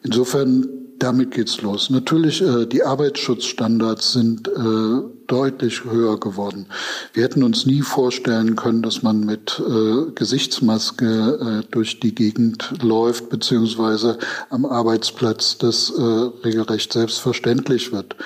Insofern, 0.03 0.67
damit 0.99 1.33
geht's 1.33 1.63
los. 1.63 1.91
Natürlich, 1.91 2.43
äh, 2.43 2.67
die 2.67 2.83
Arbeitsschutzstandards 2.83 4.13
sind 4.13 4.49
äh, 4.49 5.18
deutlich 5.29 5.85
höher 5.85 6.19
geworden. 6.19 6.67
Wir 7.13 7.23
hätten 7.23 7.45
uns 7.45 7.67
nie 7.67 7.83
vorstellen 7.83 8.57
können, 8.57 8.83
dass 8.83 9.03
man 9.03 9.21
mit 9.21 9.61
äh, 9.61 10.11
Gesichtsmaske 10.15 11.63
äh, 11.65 11.71
durch 11.71 12.01
die 12.01 12.15
Gegend 12.15 12.83
läuft, 12.83 13.29
beziehungsweise 13.29 14.19
am 14.51 14.67
Arbeitsplatz 14.67 15.59
das 15.59 15.91
äh, 15.91 16.03
regelrecht 16.03 16.93
selbstverständlich 16.93 17.93
wird. 17.93 18.17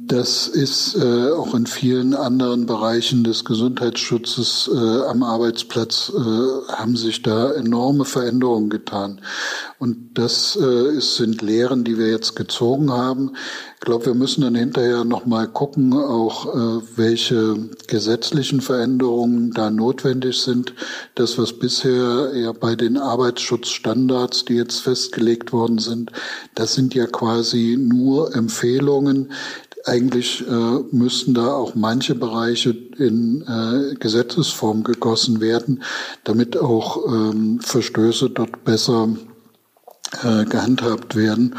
Das 0.00 0.48
ist 0.48 0.96
äh, 0.96 1.30
auch 1.30 1.54
in 1.54 1.66
vielen 1.66 2.14
anderen 2.14 2.66
Bereichen 2.66 3.24
des 3.24 3.44
Gesundheitsschutzes 3.44 4.70
äh, 4.74 5.02
am 5.06 5.22
Arbeitsplatz 5.22 6.10
äh, 6.14 6.72
haben 6.72 6.96
sich 6.96 7.22
da 7.22 7.52
enorme 7.52 8.04
Veränderungen 8.04 8.70
getan. 8.70 9.20
Und 9.78 10.18
das 10.18 10.58
äh, 10.60 10.96
ist, 10.96 11.16
sind 11.16 11.42
Lehren, 11.42 11.84
die 11.84 11.98
wir 11.98 12.08
jetzt 12.08 12.34
gezogen 12.34 12.90
haben. 12.90 13.32
Ich 13.74 13.80
glaube, 13.80 14.06
wir 14.06 14.14
müssen 14.14 14.40
dann 14.40 14.54
hinterher 14.54 15.04
nochmal 15.04 15.46
gucken, 15.46 15.92
auch 15.92 16.37
äh, 16.46 16.80
welche 16.96 17.70
gesetzlichen 17.86 18.60
Veränderungen 18.60 19.52
da 19.52 19.70
notwendig 19.70 20.40
sind. 20.40 20.74
Das, 21.14 21.38
was 21.38 21.52
bisher 21.52 22.32
ja 22.34 22.52
bei 22.52 22.74
den 22.74 22.96
Arbeitsschutzstandards, 22.96 24.44
die 24.44 24.54
jetzt 24.54 24.80
festgelegt 24.80 25.52
worden 25.52 25.78
sind, 25.78 26.12
das 26.54 26.74
sind 26.74 26.94
ja 26.94 27.06
quasi 27.06 27.76
nur 27.78 28.34
Empfehlungen. 28.34 29.32
Eigentlich 29.84 30.44
äh, 30.46 30.78
müssten 30.90 31.34
da 31.34 31.52
auch 31.54 31.74
manche 31.74 32.14
Bereiche 32.14 32.76
in 32.98 33.42
äh, 33.42 33.94
Gesetzesform 33.94 34.84
gegossen 34.84 35.40
werden, 35.40 35.82
damit 36.24 36.56
auch 36.56 37.06
ähm, 37.06 37.60
Verstöße 37.60 38.30
dort 38.30 38.64
besser 38.64 39.08
äh, 40.22 40.44
gehandhabt 40.44 41.16
werden. 41.16 41.54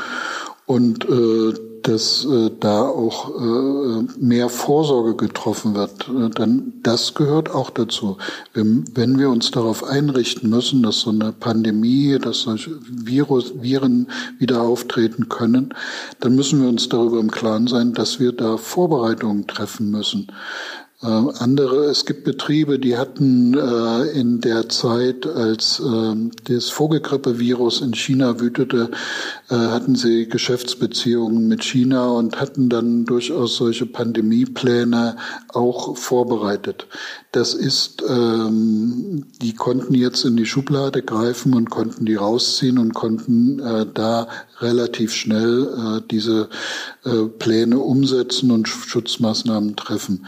Und 0.66 1.06
äh, 1.06 1.69
dass 1.84 2.26
äh, 2.26 2.52
da 2.60 2.82
auch 2.82 3.30
äh, 3.36 4.04
mehr 4.20 4.50
Vorsorge 4.50 5.16
getroffen 5.16 5.76
wird. 5.76 6.10
Äh, 6.10 6.30
dann 6.30 6.74
das 6.84 7.14
gehört 7.14 7.50
auch 7.50 7.70
dazu. 7.70 8.18
Wenn, 8.54 8.86
wenn 8.94 9.20
wir 9.20 9.30
uns 9.30 9.52
darauf 9.52 9.84
einrichten 9.84 10.50
müssen, 10.50 10.84
dass 10.84 11.02
so 11.02 11.10
eine 11.10 11.32
Pandemie, 11.32 12.18
dass 12.20 12.42
solche 12.42 12.72
Virus, 12.82 13.54
Viren 13.62 14.08
wieder 14.38 14.62
auftreten 14.62 15.30
können, 15.30 15.74
dann 16.20 16.36
müssen 16.36 16.62
wir 16.62 16.70
uns 16.70 16.90
darüber 16.90 17.20
im 17.20 17.32
Klaren 17.32 17.68
sein, 17.68 17.94
dass 17.94 18.20
wir 18.20 18.32
da 18.32 18.58
Vorbereitungen 18.58 19.48
treffen 19.48 19.92
müssen. 19.92 20.28
Äh, 21.02 21.08
andere, 21.08 21.86
es 21.86 22.06
gibt 22.06 22.26
Betriebe, 22.26 22.78
die 22.78 22.98
hatten 22.98 23.54
äh, 23.58 24.20
in 24.20 24.42
der 24.42 24.68
Zeit, 24.68 25.26
als 25.26 25.80
äh, 25.80 26.16
das 26.44 26.70
Vogelgrippevirus 26.72 27.80
in 27.80 27.94
China 27.94 28.42
wütete, 28.42 28.92
äh, 29.50 29.56
hatten 29.56 29.96
sie 29.96 30.28
Geschäftsbeziehungen 30.28 31.48
mit 31.48 31.64
China 31.64 32.10
und 32.10 32.42
hatten 32.42 32.68
dann 32.68 33.06
durchaus 33.06 33.56
solche 33.56 33.86
Pandemiepläne 33.86 35.16
auch 35.54 35.96
vorbereitet. 35.96 36.86
Das 37.32 37.54
ist, 37.54 38.04
ähm, 38.06 39.26
die 39.42 39.56
konnten 39.56 39.94
jetzt 39.94 40.26
in 40.26 40.36
die 40.36 40.46
Schublade 40.46 41.02
greifen 41.02 41.54
und 41.54 41.70
konnten 41.70 42.06
die 42.06 42.16
rausziehen 42.16 42.78
und 42.78 42.94
konnten 42.94 43.60
äh, 43.60 43.86
da 43.94 44.28
relativ 44.60 45.14
schnell 45.14 46.00
äh, 46.00 46.02
diese 46.12 46.50
äh, 47.06 47.26
Pläne 47.26 47.80
umsetzen 47.80 48.52
und 48.52 48.68
Schutzmaßnahmen 48.68 49.78
treffen. 49.78 50.26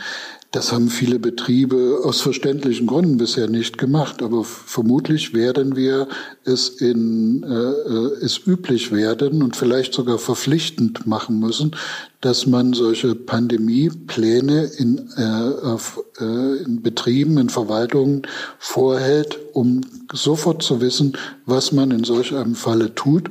Das 0.51 0.73
haben 0.73 0.89
viele 0.89 1.17
Betriebe 1.17 2.01
aus 2.03 2.19
verständlichen 2.19 2.85
Gründen 2.85 3.15
bisher 3.15 3.47
nicht 3.47 3.77
gemacht, 3.77 4.21
aber 4.21 4.43
vermutlich 4.43 5.33
werden 5.33 5.77
wir 5.77 6.09
es 6.43 6.67
in 6.67 7.43
äh, 7.43 7.53
äh, 7.53 8.25
es 8.25 8.45
üblich 8.45 8.91
werden 8.91 9.43
und 9.43 9.55
vielleicht 9.55 9.93
sogar 9.93 10.17
verpflichtend 10.17 11.07
machen 11.07 11.39
müssen, 11.39 11.77
dass 12.19 12.47
man 12.47 12.73
solche 12.73 13.15
Pandemiepläne 13.15 14.65
in, 14.77 15.09
äh, 15.15 15.65
auf, 15.65 16.03
äh, 16.19 16.57
in 16.63 16.81
Betrieben, 16.81 17.37
in 17.37 17.49
Verwaltungen 17.49 18.23
vorhält, 18.59 19.39
um 19.53 19.79
sofort 20.11 20.63
zu 20.63 20.81
wissen, 20.81 21.13
was 21.45 21.71
man 21.71 21.91
in 21.91 22.03
solch 22.03 22.35
einem 22.35 22.55
Falle 22.55 22.93
tut 22.93 23.29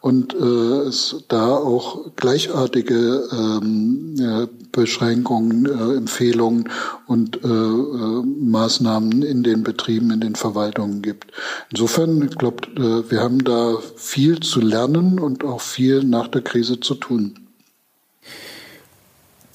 und 0.00 0.34
äh, 0.34 0.88
es 0.88 1.16
da 1.28 1.54
auch 1.54 2.14
gleichartige 2.16 3.28
ähm, 3.32 4.14
ja, 4.16 4.48
Beschränkungen, 4.72 5.66
äh, 5.66 5.96
Empfehlungen 5.96 6.70
und 7.06 7.44
äh, 7.44 7.48
äh, 7.48 8.22
Maßnahmen 8.24 9.22
in 9.22 9.42
den 9.42 9.62
Betrieben, 9.62 10.10
in 10.10 10.20
den 10.20 10.36
Verwaltungen 10.36 11.02
gibt. 11.02 11.32
Insofern, 11.70 12.22
ich 12.22 12.38
glaube, 12.38 12.66
äh, 12.76 13.10
wir 13.10 13.20
haben 13.20 13.44
da 13.44 13.76
viel 13.96 14.40
zu 14.40 14.60
lernen 14.60 15.18
und 15.20 15.44
auch 15.44 15.60
viel 15.60 16.02
nach 16.04 16.28
der 16.28 16.42
Krise 16.42 16.80
zu 16.80 16.94
tun. 16.94 17.38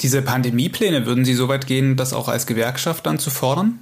Diese 0.02 0.22
Pandemiepläne, 0.22 1.08
würden 1.08 1.26
Sie 1.26 1.34
so 1.34 1.48
weit 1.48 1.66
gehen, 1.66 1.96
das 1.96 2.14
auch 2.14 2.28
als 2.28 2.46
Gewerkschaft 2.46 3.06
dann 3.06 3.18
zu 3.18 3.32
fordern? 3.32 3.80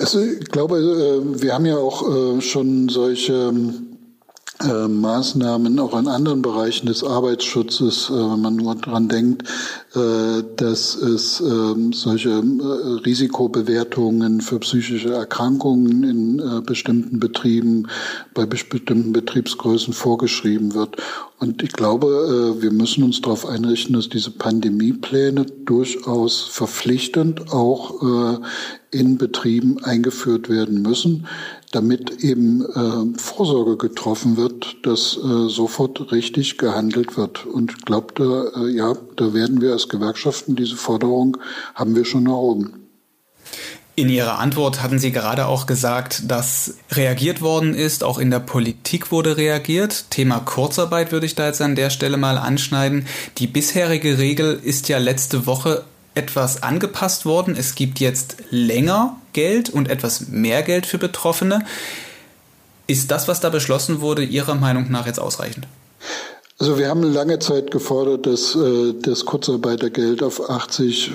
Also 0.00 0.20
ich 0.20 0.46
glaube, 0.46 0.78
äh, 0.78 1.42
wir 1.42 1.54
haben 1.54 1.66
ja 1.66 1.76
auch 1.76 2.36
äh, 2.36 2.40
schon 2.40 2.88
solche 2.88 3.52
äh, 4.64 4.88
Maßnahmen 4.88 5.78
auch 5.78 5.98
in 5.98 6.08
anderen 6.08 6.42
Bereichen 6.42 6.86
des 6.86 7.04
Arbeitsschutzes, 7.04 8.10
äh, 8.10 8.12
wenn 8.12 8.40
man 8.40 8.56
nur 8.56 8.74
dran 8.74 9.08
denkt, 9.08 9.48
äh, 9.94 10.42
dass 10.56 10.94
es 10.94 11.40
ähm, 11.40 11.92
solche 11.92 12.42
Risikobewertungen 13.04 14.40
für 14.40 14.58
psychische 14.60 15.12
Erkrankungen 15.12 16.02
in 16.02 16.62
bestimmten 16.64 17.18
Betrieben, 17.18 17.88
bei 18.34 18.46
bestimmten 18.46 19.12
Betriebsgrößen 19.12 19.92
vorgeschrieben 19.92 20.74
wird. 20.74 20.96
Und 21.42 21.60
ich 21.64 21.72
glaube, 21.72 22.06
äh, 22.06 22.62
wir 22.62 22.70
müssen 22.70 23.02
uns 23.02 23.20
darauf 23.20 23.46
einrichten, 23.46 23.94
dass 23.94 24.08
diese 24.08 24.30
Pandemiepläne 24.30 25.44
durchaus 25.64 26.42
verpflichtend 26.42 27.52
auch 27.52 28.00
äh, 28.00 28.38
in 28.92 29.18
Betrieben 29.18 29.82
eingeführt 29.82 30.48
werden 30.48 30.82
müssen, 30.82 31.26
damit 31.72 32.22
eben 32.22 32.62
äh, 32.62 33.18
Vorsorge 33.18 33.76
getroffen 33.76 34.36
wird, 34.36 34.76
dass 34.84 35.14
sofort 35.14 36.12
richtig 36.12 36.58
gehandelt 36.58 37.16
wird. 37.16 37.44
Und 37.44 37.72
ich 37.72 37.84
glaube, 37.84 38.14
da, 38.14 38.66
ja, 38.66 38.94
da 39.16 39.34
werden 39.34 39.60
wir 39.60 39.72
als 39.72 39.88
Gewerkschaften 39.88 40.54
diese 40.54 40.76
Forderung 40.76 41.38
haben 41.74 41.96
wir 41.96 42.04
schon 42.04 42.26
erhoben. 42.26 42.81
In 43.94 44.08
Ihrer 44.08 44.38
Antwort 44.38 44.82
hatten 44.82 44.98
Sie 44.98 45.12
gerade 45.12 45.46
auch 45.46 45.66
gesagt, 45.66 46.30
dass 46.30 46.76
reagiert 46.92 47.42
worden 47.42 47.74
ist, 47.74 48.04
auch 48.04 48.18
in 48.18 48.30
der 48.30 48.40
Politik 48.40 49.12
wurde 49.12 49.36
reagiert. 49.36 50.06
Thema 50.08 50.40
Kurzarbeit 50.40 51.12
würde 51.12 51.26
ich 51.26 51.34
da 51.34 51.46
jetzt 51.46 51.60
an 51.60 51.74
der 51.74 51.90
Stelle 51.90 52.16
mal 52.16 52.38
anschneiden. 52.38 53.06
Die 53.36 53.46
bisherige 53.46 54.16
Regel 54.16 54.58
ist 54.62 54.88
ja 54.88 54.96
letzte 54.96 55.44
Woche 55.44 55.84
etwas 56.14 56.62
angepasst 56.62 57.26
worden. 57.26 57.54
Es 57.54 57.74
gibt 57.74 58.00
jetzt 58.00 58.36
länger 58.50 59.16
Geld 59.34 59.68
und 59.68 59.90
etwas 59.90 60.28
mehr 60.28 60.62
Geld 60.62 60.86
für 60.86 60.98
Betroffene. 60.98 61.62
Ist 62.86 63.10
das, 63.10 63.28
was 63.28 63.40
da 63.40 63.50
beschlossen 63.50 64.00
wurde, 64.00 64.24
Ihrer 64.24 64.54
Meinung 64.54 64.90
nach 64.90 65.06
jetzt 65.06 65.20
ausreichend? 65.20 65.66
Also 66.62 66.78
wir 66.78 66.88
haben 66.88 67.02
lange 67.02 67.40
Zeit 67.40 67.72
gefordert, 67.72 68.24
dass 68.24 68.54
äh, 68.54 68.94
das 68.94 69.24
Kurzarbeitergeld 69.24 70.22
auf 70.22 70.48
80 70.48 71.10
äh, 71.10 71.12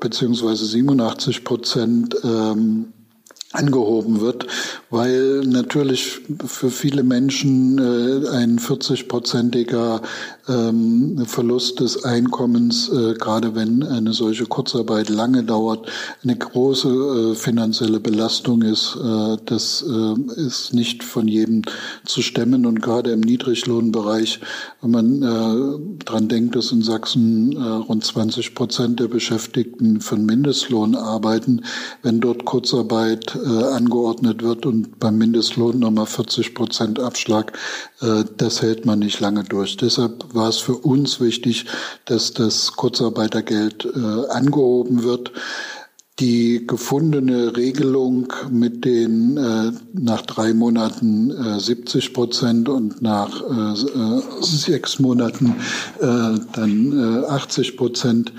beziehungsweise 0.00 0.64
87 0.64 1.44
Prozent 1.44 2.16
ähm, 2.24 2.94
angehoben 3.52 4.20
wird, 4.20 4.46
weil 4.90 5.40
natürlich 5.40 6.20
für 6.44 6.70
viele 6.70 7.02
Menschen 7.02 7.78
äh, 7.78 8.28
ein 8.28 8.58
40-prozentiger 8.58 10.02
ähm, 10.48 11.24
Verlust 11.26 11.80
des 11.80 12.04
Einkommens, 12.04 12.90
äh, 12.90 13.14
gerade 13.14 13.54
wenn 13.54 13.82
eine 13.82 14.12
solche 14.12 14.44
Kurzarbeit 14.44 15.08
lange 15.08 15.44
dauert, 15.44 15.88
eine 16.22 16.36
große 16.36 17.32
äh, 17.32 17.34
finanzielle 17.36 18.00
Belastung 18.00 18.60
ist. 18.60 18.96
Äh, 19.02 19.36
das 19.46 19.82
äh, 19.82 20.40
ist 20.40 20.74
nicht 20.74 21.02
von 21.02 21.26
jedem 21.26 21.62
zu 22.04 22.20
stemmen 22.20 22.66
und 22.66 22.82
gerade 22.82 23.12
im 23.12 23.20
Niedriglohnbereich, 23.20 24.40
wenn 24.82 24.90
man 24.90 25.22
äh, 25.22 26.04
dran 26.04 26.28
denkt, 26.28 26.54
dass 26.54 26.70
in 26.70 26.82
Sachsen 26.82 27.56
rund 27.56 28.04
20 28.04 28.54
Prozent 28.54 29.00
der 29.00 29.08
Beschäftigten 29.08 30.00
für 30.00 30.16
Mindestlohn 30.16 30.94
arbeiten, 30.94 31.62
wenn 32.02 32.20
dort 32.20 32.44
Kurzarbeit 32.44 33.37
äh, 33.44 33.64
angeordnet 33.74 34.42
wird 34.42 34.66
und 34.66 34.98
beim 34.98 35.18
Mindestlohn 35.18 35.78
nochmal 35.78 36.06
40 36.06 36.54
Prozent 36.54 37.00
Abschlag, 37.00 37.52
äh, 38.00 38.24
das 38.36 38.62
hält 38.62 38.86
man 38.86 38.98
nicht 39.00 39.20
lange 39.20 39.44
durch. 39.44 39.76
Deshalb 39.76 40.34
war 40.34 40.48
es 40.48 40.58
für 40.58 40.76
uns 40.76 41.20
wichtig, 41.20 41.66
dass 42.04 42.32
das 42.32 42.72
Kurzarbeitergeld 42.72 43.86
äh, 43.86 44.30
angehoben 44.30 45.02
wird. 45.02 45.32
Die 46.18 46.66
gefundene 46.66 47.56
Regelung 47.56 48.32
mit 48.50 48.84
den 48.84 49.36
äh, 49.36 49.70
nach 49.92 50.22
drei 50.22 50.52
Monaten 50.52 51.30
äh, 51.30 51.60
70 51.60 52.12
Prozent 52.12 52.68
und 52.68 53.00
nach 53.02 53.40
äh, 53.40 54.20
sechs 54.40 54.98
Monaten 54.98 55.54
dann 56.00 57.24
äh, 57.24 57.26
80 57.26 57.76
Prozent 57.76 58.32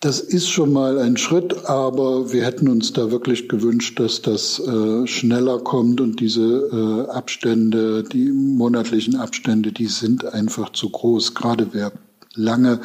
das 0.00 0.20
ist 0.20 0.48
schon 0.48 0.72
mal 0.72 0.98
ein 0.98 1.16
Schritt, 1.16 1.64
aber 1.66 2.32
wir 2.32 2.44
hätten 2.44 2.68
uns 2.68 2.92
da 2.92 3.10
wirklich 3.10 3.48
gewünscht, 3.48 3.98
dass 3.98 4.20
das 4.20 4.58
äh, 4.60 5.06
schneller 5.06 5.58
kommt 5.58 6.00
und 6.00 6.20
diese 6.20 7.06
äh, 7.08 7.10
Abstände, 7.10 8.02
die 8.02 8.30
monatlichen 8.30 9.16
Abstände, 9.16 9.72
die 9.72 9.86
sind 9.86 10.24
einfach 10.24 10.70
zu 10.70 10.90
groß. 10.90 11.34
Gerade 11.34 11.68
wer 11.72 11.92
lange 12.34 12.80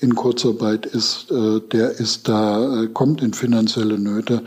in 0.00 0.14
Kurzarbeit 0.14 0.86
ist, 0.86 1.30
äh, 1.30 1.60
der 1.72 1.92
ist 1.92 2.28
da, 2.28 2.82
äh, 2.82 2.86
kommt 2.88 3.22
in 3.22 3.34
finanzielle 3.34 3.98
Nöte. 3.98 4.42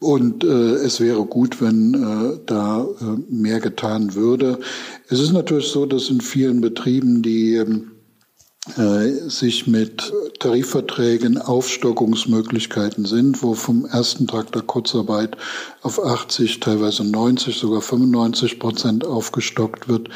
Und 0.00 0.44
äh, 0.44 0.74
es 0.76 0.98
wäre 0.98 1.24
gut, 1.26 1.60
wenn 1.60 1.94
äh, 1.94 2.38
da 2.46 2.82
äh, 3.00 3.32
mehr 3.32 3.60
getan 3.60 4.14
würde. 4.14 4.58
Es 5.08 5.20
ist 5.20 5.32
natürlich 5.32 5.68
so, 5.68 5.86
dass 5.86 6.08
in 6.08 6.22
vielen 6.22 6.62
Betrieben 6.62 7.22
die 7.22 7.56
ähm, 7.56 7.89
äh, 7.89 7.89
sich 9.28 9.66
mit 9.66 10.12
Tarifverträgen 10.38 11.38
Aufstockungsmöglichkeiten 11.38 13.06
sind, 13.06 13.42
wo 13.42 13.54
vom 13.54 13.86
ersten 13.86 14.26
Tag 14.26 14.52
der 14.52 14.62
Kurzarbeit 14.62 15.36
auf 15.82 15.98
80, 15.98 16.60
teilweise 16.60 17.04
90, 17.04 17.56
sogar 17.56 17.80
95 17.80 18.58
Prozent 18.58 19.04
aufgestockt 19.04 19.88
wird. 19.88 20.10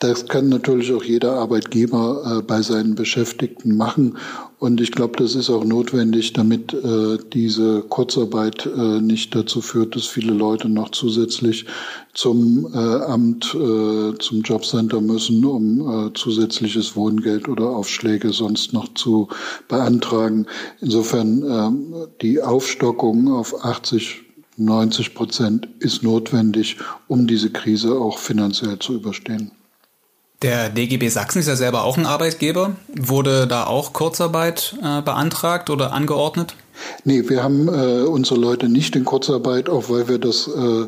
Das 0.00 0.28
kann 0.28 0.48
natürlich 0.48 0.94
auch 0.94 1.04
jeder 1.04 1.34
Arbeitgeber 1.34 2.38
äh, 2.38 2.42
bei 2.42 2.62
seinen 2.62 2.94
Beschäftigten 2.94 3.76
machen. 3.76 4.16
Und 4.58 4.80
ich 4.80 4.92
glaube, 4.92 5.18
das 5.18 5.34
ist 5.34 5.50
auch 5.50 5.62
notwendig, 5.62 6.32
damit 6.32 6.72
äh, 6.72 7.18
diese 7.34 7.82
Kurzarbeit 7.82 8.64
äh, 8.64 9.02
nicht 9.02 9.34
dazu 9.34 9.60
führt, 9.60 9.94
dass 9.94 10.06
viele 10.06 10.32
Leute 10.32 10.70
noch 10.70 10.88
zusätzlich 10.92 11.66
zum 12.14 12.72
äh, 12.72 12.78
Amt, 12.78 13.54
äh, 13.54 14.16
zum 14.18 14.40
Jobcenter 14.42 15.02
müssen, 15.02 15.44
um 15.44 16.06
äh, 16.06 16.12
zusätzliches 16.14 16.96
Wohngeld 16.96 17.46
oder 17.46 17.68
Aufschläge 17.68 18.32
sonst 18.32 18.72
noch 18.72 18.94
zu 18.94 19.28
beantragen. 19.68 20.46
Insofern 20.80 21.42
äh, 21.42 22.06
die 22.22 22.40
Aufstockung 22.40 23.30
auf 23.30 23.66
80 23.66 24.22
90 24.56 25.14
Prozent 25.14 25.68
ist 25.78 26.02
notwendig, 26.02 26.76
um 27.08 27.26
diese 27.26 27.50
Krise 27.50 27.98
auch 27.98 28.18
finanziell 28.18 28.78
zu 28.78 28.94
überstehen. 28.94 29.52
Der 30.42 30.70
DGB 30.70 31.08
Sachsen 31.08 31.40
ist 31.40 31.48
ja 31.48 31.56
selber 31.56 31.84
auch 31.84 31.98
ein 31.98 32.06
Arbeitgeber. 32.06 32.76
Wurde 32.88 33.46
da 33.46 33.66
auch 33.66 33.92
Kurzarbeit 33.92 34.74
äh, 34.82 35.02
beantragt 35.02 35.68
oder 35.68 35.92
angeordnet? 35.92 36.54
Nee, 37.04 37.28
wir 37.28 37.42
haben 37.42 37.68
äh, 37.68 38.04
unsere 38.04 38.40
Leute 38.40 38.70
nicht 38.70 38.96
in 38.96 39.04
Kurzarbeit, 39.04 39.68
auch 39.68 39.90
weil 39.90 40.08
wir 40.08 40.18
das 40.18 40.48
äh, 40.48 40.86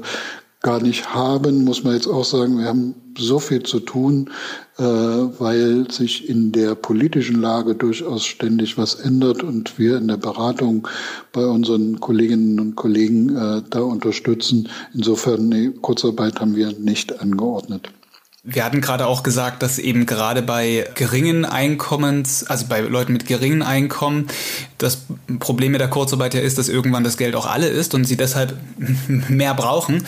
gar 0.62 0.80
nicht 0.80 1.12
haben, 1.12 1.64
muss 1.64 1.84
man 1.84 1.92
jetzt 1.92 2.06
auch 2.06 2.24
sagen, 2.24 2.58
wir 2.58 2.66
haben 2.66 2.94
so 3.18 3.38
viel 3.40 3.62
zu 3.62 3.80
tun, 3.80 4.30
äh, 4.78 4.82
weil 4.84 5.90
sich 5.90 6.28
in 6.30 6.52
der 6.52 6.74
politischen 6.74 7.40
Lage 7.40 7.74
durchaus 7.74 8.24
ständig 8.24 8.78
was 8.78 8.94
ändert 8.94 9.42
und 9.42 9.78
wir 9.78 9.98
in 9.98 10.08
der 10.08 10.16
Beratung 10.16 10.88
bei 11.32 11.44
unseren 11.44 12.00
Kolleginnen 12.00 12.58
und 12.58 12.76
Kollegen 12.76 13.36
äh, 13.36 13.62
da 13.68 13.80
unterstützen. 13.80 14.68
Insofern, 14.94 15.48
nee, 15.48 15.70
Kurzarbeit 15.82 16.40
haben 16.40 16.56
wir 16.56 16.72
nicht 16.72 17.20
angeordnet. 17.20 17.90
Wir 18.44 18.64
hatten 18.64 18.80
gerade 18.80 19.06
auch 19.06 19.22
gesagt, 19.22 19.62
dass 19.62 19.78
eben 19.78 20.04
gerade 20.04 20.42
bei 20.42 20.88
geringen 20.96 21.44
Einkommens, 21.44 22.42
also 22.42 22.66
bei 22.66 22.80
Leuten 22.80 23.12
mit 23.12 23.26
geringen 23.26 23.62
Einkommen, 23.62 24.26
das 24.78 25.02
Problem 25.38 25.70
mit 25.70 25.80
der 25.80 25.86
Kurzarbeit 25.86 26.34
ja 26.34 26.40
ist, 26.40 26.58
dass 26.58 26.68
irgendwann 26.68 27.04
das 27.04 27.16
Geld 27.16 27.36
auch 27.36 27.46
alle 27.46 27.68
ist 27.68 27.94
und 27.94 28.04
sie 28.04 28.16
deshalb 28.16 28.56
mehr 29.06 29.54
brauchen. 29.54 30.04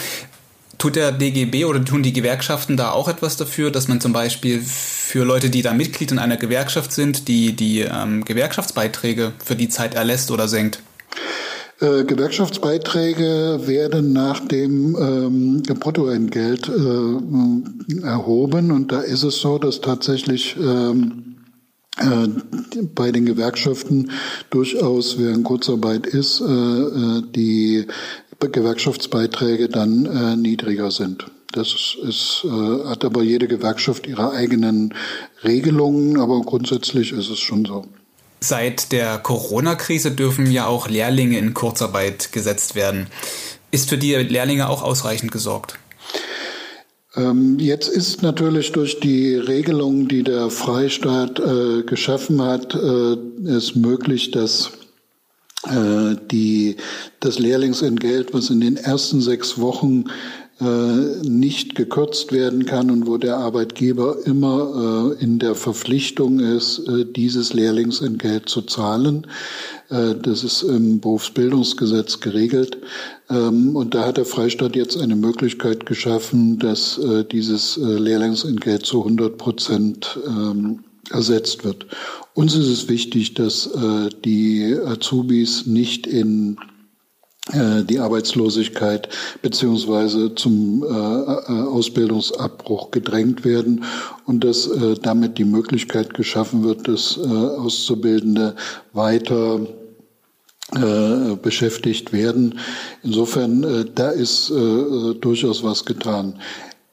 Tut 0.78 0.96
der 0.96 1.12
DGB 1.12 1.64
oder 1.64 1.84
tun 1.84 2.02
die 2.02 2.12
Gewerkschaften 2.12 2.76
da 2.76 2.90
auch 2.90 3.06
etwas 3.06 3.36
dafür, 3.36 3.70
dass 3.70 3.86
man 3.86 4.00
zum 4.00 4.12
Beispiel 4.12 4.60
für 4.60 5.22
Leute, 5.24 5.48
die 5.48 5.62
da 5.62 5.72
Mitglied 5.72 6.10
in 6.10 6.18
einer 6.18 6.36
Gewerkschaft 6.36 6.90
sind, 6.90 7.28
die, 7.28 7.54
die 7.54 7.82
ähm, 7.82 8.24
Gewerkschaftsbeiträge 8.24 9.32
für 9.44 9.54
die 9.54 9.68
Zeit 9.68 9.94
erlässt 9.94 10.32
oder 10.32 10.48
senkt? 10.48 10.80
Äh, 11.84 12.04
Gewerkschaftsbeiträge 12.04 13.60
werden 13.66 14.14
nach 14.14 14.40
dem 14.40 14.96
ähm, 14.96 15.62
Bruttoentgelt 15.62 16.70
äh, 16.70 18.02
erhoben 18.06 18.70
und 18.70 18.90
da 18.90 19.00
ist 19.00 19.22
es 19.22 19.40
so, 19.40 19.58
dass 19.58 19.82
tatsächlich 19.82 20.56
ähm, 20.58 21.36
äh, 21.98 22.28
bei 22.94 23.12
den 23.12 23.26
Gewerkschaften 23.26 24.12
durchaus, 24.48 25.16
in 25.16 25.42
Kurzarbeit 25.42 26.06
ist, 26.06 26.40
äh, 26.40 26.44
äh 26.44 27.22
die 27.34 27.86
Gewerkschaftsbeiträge 28.40 29.68
dann 29.68 30.06
äh, 30.06 30.36
niedriger 30.36 30.90
sind. 30.90 31.26
Das 31.52 31.96
ist, 32.02 32.44
äh, 32.44 32.88
hat 32.88 33.04
aber 33.04 33.22
jede 33.22 33.46
Gewerkschaft 33.46 34.06
ihre 34.06 34.30
eigenen 34.32 34.94
Regelungen, 35.44 36.18
aber 36.18 36.40
grundsätzlich 36.40 37.12
ist 37.12 37.30
es 37.30 37.40
schon 37.40 37.66
so. 37.66 37.84
Seit 38.44 38.92
der 38.92 39.16
Corona-Krise 39.16 40.10
dürfen 40.10 40.50
ja 40.50 40.66
auch 40.66 40.86
Lehrlinge 40.86 41.38
in 41.38 41.54
Kurzarbeit 41.54 42.30
gesetzt 42.30 42.74
werden. 42.74 43.06
Ist 43.70 43.88
für 43.88 43.96
die 43.96 44.14
Lehrlinge 44.16 44.68
auch 44.68 44.82
ausreichend 44.82 45.32
gesorgt? 45.32 45.78
Ähm, 47.16 47.58
jetzt 47.58 47.88
ist 47.88 48.20
natürlich 48.20 48.72
durch 48.72 49.00
die 49.00 49.34
Regelung, 49.34 50.08
die 50.08 50.24
der 50.24 50.50
Freistaat 50.50 51.38
äh, 51.38 51.84
geschaffen 51.84 52.42
hat, 52.42 52.74
äh, 52.74 53.16
es 53.48 53.76
möglich, 53.76 54.30
dass 54.30 54.72
äh, 55.66 56.16
die, 56.30 56.76
das 57.20 57.38
Lehrlingsentgelt, 57.38 58.34
was 58.34 58.50
in 58.50 58.60
den 58.60 58.76
ersten 58.76 59.22
sechs 59.22 59.58
Wochen 59.58 60.04
nicht 60.60 61.74
gekürzt 61.74 62.32
werden 62.32 62.64
kann 62.64 62.90
und 62.90 63.06
wo 63.06 63.18
der 63.18 63.38
Arbeitgeber 63.38 64.18
immer 64.24 65.14
äh, 65.18 65.22
in 65.22 65.38
der 65.40 65.54
Verpflichtung 65.56 66.38
ist, 66.38 66.78
äh, 66.86 67.04
dieses 67.04 67.52
Lehrlingsentgelt 67.52 68.48
zu 68.48 68.62
zahlen. 68.62 69.26
Äh, 69.90 70.14
das 70.20 70.44
ist 70.44 70.62
im 70.62 71.00
Berufsbildungsgesetz 71.00 72.20
geregelt. 72.20 72.78
Ähm, 73.30 73.76
und 73.76 73.94
da 73.94 74.06
hat 74.06 74.16
der 74.16 74.24
Freistaat 74.24 74.76
jetzt 74.76 74.96
eine 74.96 75.16
Möglichkeit 75.16 75.86
geschaffen, 75.86 76.58
dass 76.58 76.98
äh, 76.98 77.24
dieses 77.24 77.76
äh, 77.76 77.80
Lehrlingsentgelt 77.80 78.84
zu 78.86 79.00
100 79.00 79.36
Prozent 79.38 80.18
ähm, 80.26 80.80
ersetzt 81.10 81.64
wird. 81.64 81.86
Uns 82.34 82.54
ist 82.54 82.68
es 82.68 82.88
wichtig, 82.88 83.34
dass 83.34 83.70
die 84.24 84.74
Azubis 84.86 85.66
nicht 85.66 86.06
in 86.06 86.56
die 87.52 87.98
Arbeitslosigkeit 87.98 89.10
beziehungsweise 89.42 90.34
zum 90.34 90.82
Ausbildungsabbruch 90.82 92.90
gedrängt 92.90 93.44
werden 93.44 93.84
und 94.24 94.44
dass 94.44 94.70
damit 95.02 95.36
die 95.36 95.44
Möglichkeit 95.44 96.14
geschaffen 96.14 96.64
wird, 96.64 96.88
dass 96.88 97.18
Auszubildende 97.18 98.56
weiter 98.94 99.60
äh, 100.72 101.36
beschäftigt 101.36 102.14
werden. 102.14 102.58
Insofern, 103.02 103.62
äh, 103.62 103.84
da 103.94 104.10
ist 104.10 104.50
äh, 104.50 105.14
durchaus 105.20 105.62
was 105.62 105.84
getan. 105.84 106.40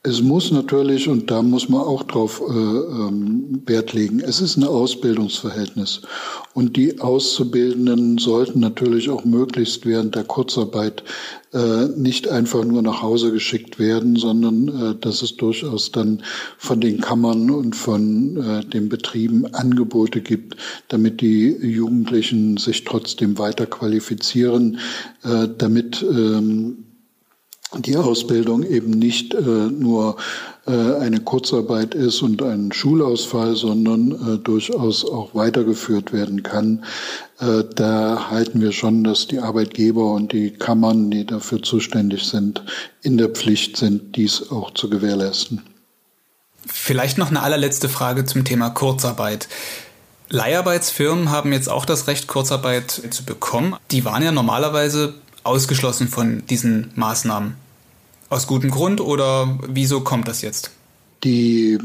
Es 0.04 0.20
muss 0.20 0.50
natürlich, 0.50 1.08
und 1.08 1.30
da 1.30 1.44
muss 1.44 1.70
man 1.70 1.82
auch 1.82 2.02
drauf 2.02 2.42
äh, 2.42 2.52
ähm, 2.52 3.62
Wert 3.68 3.94
legen, 3.94 4.20
es 4.20 4.42
ist 4.42 4.58
ein 4.58 4.64
Ausbildungsverhältnis. 4.64 6.02
Und 6.56 6.76
die 6.76 7.00
Auszubildenden 7.00 8.18
sollten 8.18 8.62
natürlich 8.62 9.12
auch 9.12 9.26
möglichst 9.26 9.86
während 9.86 10.16
der 10.16 10.24
Kurzarbeit 10.24 11.04
äh, 11.54 11.86
nicht 11.96 12.28
einfach 12.28 12.66
nur 12.66 12.82
nach 12.82 13.04
Hause 13.04 13.32
geschickt 13.32 13.78
werden, 13.78 14.16
sondern 14.16 14.68
äh, 14.70 14.96
dass 15.00 15.22
es 15.22 15.38
durchaus 15.38 15.92
dann 15.92 16.24
von 16.58 16.82
den 16.82 17.00
Kammern 17.00 17.52
und 17.52 17.76
von 17.76 18.38
äh, 18.38 18.66
den 18.66 18.90
Betrieben 18.90 19.54
Angebote 19.54 20.22
gibt, 20.22 20.58
damit 20.88 21.22
die 21.22 21.50
Jugendlichen 21.62 22.58
sich 22.58 22.86
trotzdem 22.86 23.38
weiter 23.38 23.68
qualifizieren, 23.68 24.80
äh, 25.24 25.48
damit 25.56 26.02
ähm, 26.02 26.86
die 27.78 27.96
Ausbildung 27.96 28.64
eben 28.64 28.92
nicht 28.92 29.34
äh, 29.34 29.40
nur 29.40 30.18
äh, 30.68 30.72
eine 30.72 31.22
Kurzarbeit 31.22 31.96
ist 31.96 32.22
und 32.22 32.42
ein 32.44 32.72
Schulausfall, 32.72 33.56
sondern 33.56 34.12
äh, 34.12 34.38
durchaus 34.40 35.06
auch 35.06 35.34
weitergeführt 35.34 36.12
werden 36.12 36.44
kann. 36.44 36.84
Äh, 37.40 37.64
da 37.74 38.30
halten 38.30 38.60
wir 38.60 38.74
schon, 38.74 39.04
dass 39.04 39.28
die 39.28 39.40
Arbeitgeber 39.40 40.12
und 40.12 40.34
die 40.34 40.52
Kammern, 40.52 41.12
die 41.12 41.26
dafür 41.26 41.64
zuständig 41.64 42.26
sind, 42.28 42.64
in 43.02 43.18
der 43.18 43.30
Pflicht 43.30 43.78
sind, 43.78 44.16
dies 44.18 44.52
auch 44.52 44.74
zu 44.74 44.90
gewährleisten. 44.90 45.62
Vielleicht 46.68 47.18
noch 47.18 47.30
eine 47.30 47.42
allerletzte 47.42 47.90
Frage 47.90 48.26
zum 48.26 48.44
Thema 48.44 48.70
Kurzarbeit. 48.70 49.48
Leiharbeitsfirmen 50.30 51.30
haben 51.30 51.52
jetzt 51.52 51.70
auch 51.70 51.86
das 51.86 52.08
Recht, 52.08 52.28
Kurzarbeit 52.28 52.92
zu 52.92 53.24
bekommen. 53.24 53.76
Die 53.92 54.06
waren 54.06 54.24
ja 54.24 54.32
normalerweise 54.32 55.14
ausgeschlossen 55.44 56.08
von 56.08 56.44
diesen 56.48 56.92
Maßnahmen. 56.96 57.56
Aus 58.30 58.48
gutem 58.48 58.72
Grund 58.72 59.02
oder 59.02 59.60
wieso 59.68 60.02
kommt 60.02 60.28
das 60.28 60.42
jetzt? 60.42 60.72
Die 61.24 61.78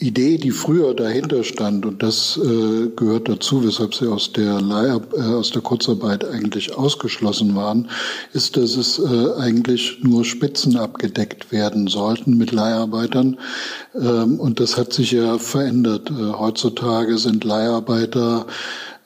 Idee, 0.00 0.38
die 0.38 0.52
früher 0.52 0.94
dahinter 0.94 1.42
stand, 1.42 1.84
und 1.84 2.04
das 2.04 2.36
äh, 2.36 2.88
gehört 2.94 3.28
dazu, 3.28 3.64
weshalb 3.64 3.96
sie 3.96 4.06
aus 4.06 4.32
der, 4.32 4.60
Leih 4.60 5.00
äh, 5.16 5.20
aus 5.34 5.50
der 5.50 5.60
Kurzarbeit 5.60 6.24
eigentlich 6.24 6.76
ausgeschlossen 6.76 7.56
waren, 7.56 7.90
ist, 8.32 8.56
dass 8.56 8.76
es 8.76 9.00
äh, 9.00 9.32
eigentlich 9.40 9.98
nur 10.02 10.24
Spitzen 10.24 10.76
abgedeckt 10.76 11.50
werden 11.50 11.88
sollten 11.88 12.38
mit 12.38 12.52
Leiharbeitern. 12.52 13.38
Ähm, 13.96 14.38
und 14.38 14.60
das 14.60 14.76
hat 14.76 14.92
sich 14.92 15.10
ja 15.10 15.36
verändert. 15.36 16.10
Äh, 16.10 16.32
heutzutage 16.32 17.18
sind 17.18 17.42
Leiharbeiter 17.42 18.46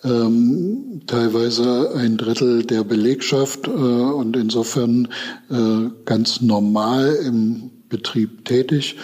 ähm, 0.05 1.03
teilweise 1.07 1.95
ein 1.95 2.17
Drittel 2.17 2.65
der 2.65 2.85
Belegschaft 2.85 3.69
äh, 3.69 3.71
und 3.71 4.37
insofern 4.37 5.09
äh, 5.51 5.91
ganz 6.05 6.41
normal 6.41 7.19
im 7.25 7.71
Betrieb 7.89 8.45
tätig. 8.45 8.97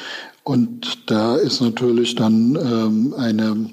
Und 0.45 1.11
da 1.11 1.37
ist 1.37 1.61
natürlich 1.61 2.15
dann 2.15 2.57
ähm, 2.57 3.15
eine 3.17 3.71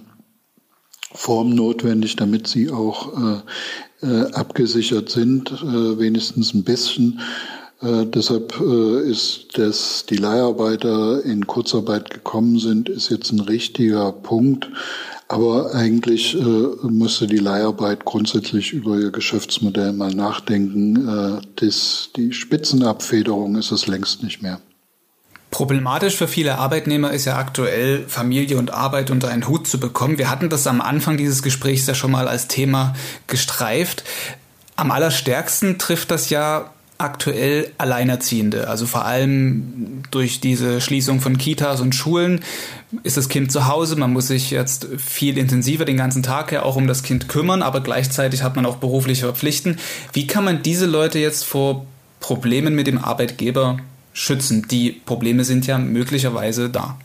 Form 1.13 1.51
notwendig, 1.51 2.17
damit 2.17 2.47
sie 2.47 2.69
auch 2.69 3.13
äh, 3.17 4.05
äh, 4.05 4.31
abgesichert 4.33 5.09
sind, 5.09 5.51
äh, 5.51 5.97
wenigstens 5.99 6.53
ein 6.53 6.63
bisschen. 6.63 7.21
Äh, 7.81 8.05
deshalb 8.05 8.59
äh, 8.59 9.09
ist, 9.09 9.57
dass 9.57 10.05
die 10.05 10.17
Leiharbeiter 10.17 11.23
in 11.23 11.47
Kurzarbeit 11.47 12.09
gekommen 12.09 12.59
sind, 12.59 12.89
ist 12.89 13.09
jetzt 13.09 13.31
ein 13.31 13.39
richtiger 13.39 14.11
Punkt. 14.11 14.69
Aber 15.27 15.73
eigentlich 15.73 16.35
äh, 16.35 16.87
müsste 16.87 17.25
die 17.25 17.37
Leiharbeit 17.37 18.05
grundsätzlich 18.05 18.73
über 18.73 18.97
ihr 18.97 19.11
Geschäftsmodell 19.11 19.91
mal 19.91 20.13
nachdenken. 20.13 21.07
Äh, 21.07 21.41
das, 21.55 22.09
die 22.15 22.31
Spitzenabfederung 22.31 23.55
ist 23.55 23.71
es 23.71 23.87
längst 23.87 24.21
nicht 24.21 24.43
mehr. 24.43 24.59
Problematisch 25.49 26.15
für 26.15 26.27
viele 26.27 26.57
Arbeitnehmer 26.57 27.11
ist 27.11 27.25
ja 27.25 27.37
aktuell, 27.37 28.03
Familie 28.07 28.57
und 28.57 28.71
Arbeit 28.71 29.09
unter 29.09 29.29
einen 29.29 29.47
Hut 29.47 29.67
zu 29.67 29.79
bekommen. 29.79 30.17
Wir 30.17 30.29
hatten 30.29 30.49
das 30.49 30.67
am 30.67 30.81
Anfang 30.81 31.17
dieses 31.17 31.41
Gesprächs 31.41 31.87
ja 31.87 31.95
schon 31.95 32.11
mal 32.11 32.27
als 32.27 32.47
Thema 32.47 32.93
gestreift. 33.27 34.03
Am 34.75 34.91
allerstärksten 34.91 35.79
trifft 35.79 36.11
das 36.11 36.29
ja 36.29 36.71
aktuell 36.97 37.71
Alleinerziehende. 37.77 38.67
Also 38.67 38.85
vor 38.85 39.05
allem 39.05 40.03
durch 40.11 40.39
diese 40.39 40.81
Schließung 40.81 41.19
von 41.19 41.37
Kitas 41.37 41.81
und 41.81 41.95
Schulen 41.95 42.41
ist 43.03 43.17
das 43.17 43.29
Kind 43.29 43.51
zu 43.51 43.67
Hause. 43.67 43.95
Man 43.95 44.13
muss 44.13 44.27
sich 44.27 44.51
jetzt 44.51 44.87
viel 44.97 45.37
intensiver 45.37 45.85
den 45.85 45.97
ganzen 45.97 46.23
Tag 46.23 46.51
her 46.51 46.65
auch 46.65 46.75
um 46.75 46.87
das 46.87 47.03
Kind 47.03 47.27
kümmern, 47.27 47.61
aber 47.61 47.81
gleichzeitig 47.81 48.43
hat 48.43 48.55
man 48.55 48.65
auch 48.65 48.77
berufliche 48.77 49.33
Pflichten. 49.33 49.77
Wie 50.13 50.27
kann 50.27 50.43
man 50.43 50.63
diese 50.63 50.85
Leute 50.85 51.19
jetzt 51.19 51.45
vor 51.45 51.85
Problemen 52.19 52.75
mit 52.75 52.87
dem 52.87 52.97
Arbeitgeber 52.97 53.77
schützen? 54.13 54.67
Die 54.69 54.91
Probleme 54.91 55.43
sind 55.43 55.67
ja 55.67 55.77
möglicherweise 55.77 56.69
da. 56.69 56.97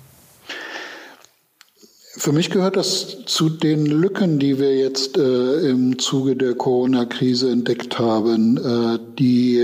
Für 2.20 2.32
mich 2.32 2.50
gehört 2.50 2.76
das 2.76 3.24
zu 3.24 3.48
den 3.48 3.86
Lücken, 3.86 4.38
die 4.38 4.58
wir 4.58 4.76
jetzt 4.76 5.16
äh, 5.16 5.70
im 5.70 5.98
Zuge 5.98 6.36
der 6.36 6.54
Corona-Krise 6.54 7.50
entdeckt 7.50 7.98
haben. 7.98 8.58
Äh, 8.58 8.98
die, 9.18 9.58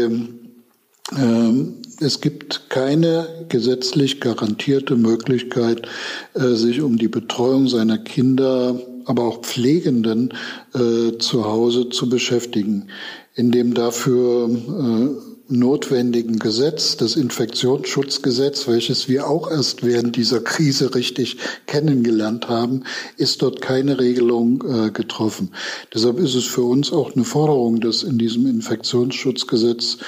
äh, 1.12 1.52
es 2.00 2.20
gibt 2.20 2.68
keine 2.68 3.46
gesetzlich 3.48 4.20
garantierte 4.20 4.96
Möglichkeit, 4.96 5.88
äh, 6.34 6.54
sich 6.54 6.80
um 6.80 6.96
die 6.98 7.08
Betreuung 7.08 7.68
seiner 7.68 7.98
Kinder, 7.98 8.80
aber 9.04 9.24
auch 9.24 9.42
Pflegenden 9.42 10.34
äh, 10.74 11.18
zu 11.18 11.44
Hause 11.44 11.88
zu 11.88 12.08
beschäftigen, 12.08 12.88
indem 13.34 13.74
dafür 13.74 14.48
äh, 14.48 15.35
notwendigen 15.48 16.38
Gesetz, 16.38 16.96
das 16.96 17.16
Infektionsschutzgesetz, 17.16 18.66
welches 18.66 19.08
wir 19.08 19.28
auch 19.28 19.50
erst 19.50 19.84
während 19.84 20.16
dieser 20.16 20.40
Krise 20.40 20.94
richtig 20.94 21.38
kennengelernt 21.66 22.48
haben, 22.48 22.82
ist 23.16 23.42
dort 23.42 23.60
keine 23.60 23.98
Regelung 23.98 24.62
äh, 24.66 24.90
getroffen. 24.90 25.50
Deshalb 25.94 26.18
ist 26.18 26.34
es 26.34 26.44
für 26.44 26.62
uns 26.62 26.92
auch 26.92 27.14
eine 27.14 27.24
Forderung, 27.24 27.80
dass 27.80 28.02
in 28.02 28.18
diesem 28.18 28.46
Infektionsschutzgesetz 28.46 29.98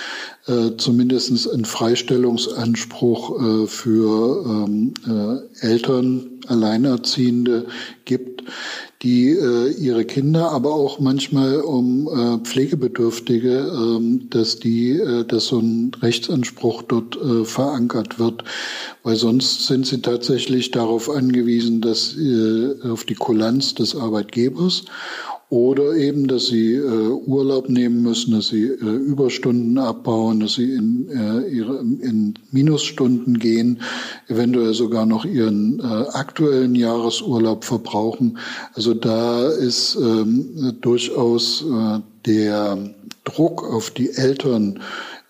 äh, 0.46 0.76
zumindest 0.76 1.52
ein 1.52 1.64
Freistellungsanspruch 1.64 3.64
äh, 3.64 3.66
für 3.66 4.44
ähm, 4.46 4.94
äh, 5.06 5.66
Eltern, 5.66 6.37
Alleinerziehende 6.48 7.66
gibt, 8.04 8.42
die 9.02 9.30
äh, 9.30 9.70
ihre 9.70 10.04
Kinder, 10.04 10.50
aber 10.50 10.74
auch 10.74 10.98
manchmal 10.98 11.60
um 11.60 12.08
äh, 12.08 12.44
Pflegebedürftige, 12.44 13.70
ähm, 13.72 14.28
dass 14.30 14.58
die, 14.58 14.92
äh, 14.92 15.24
dass 15.24 15.46
so 15.46 15.60
ein 15.60 15.92
Rechtsanspruch 16.02 16.82
dort 16.82 17.16
äh, 17.16 17.44
verankert 17.44 18.18
wird, 18.18 18.42
weil 19.04 19.16
sonst 19.16 19.66
sind 19.66 19.86
sie 19.86 20.02
tatsächlich 20.02 20.72
darauf 20.72 21.08
angewiesen, 21.10 21.80
dass 21.80 22.16
äh, 22.16 22.74
auf 22.90 23.04
die 23.04 23.14
Kulanz 23.14 23.74
des 23.74 23.94
Arbeitgebers 23.94 24.84
oder 25.50 25.94
eben, 25.94 26.28
dass 26.28 26.46
sie 26.46 26.74
äh, 26.74 26.82
Urlaub 26.82 27.70
nehmen 27.70 28.02
müssen, 28.02 28.34
dass 28.34 28.48
sie 28.48 28.64
äh, 28.64 28.74
Überstunden 28.76 29.78
abbauen, 29.78 30.40
dass 30.40 30.54
sie 30.54 30.74
in, 30.74 31.08
äh, 31.08 31.48
ihre, 31.48 31.78
in 31.78 32.34
Minusstunden 32.50 33.38
gehen, 33.38 33.80
eventuell 34.28 34.74
sogar 34.74 35.06
noch 35.06 35.24
ihren 35.24 35.80
äh, 35.80 35.82
aktuellen 36.12 36.74
Jahresurlaub 36.74 37.64
verbrauchen. 37.64 38.36
Also 38.74 38.92
da 38.92 39.48
ist 39.48 39.96
ähm, 39.96 40.76
durchaus 40.82 41.64
äh, 41.64 42.00
der 42.26 42.94
Druck 43.24 43.64
auf 43.64 43.90
die 43.90 44.10
Eltern 44.10 44.80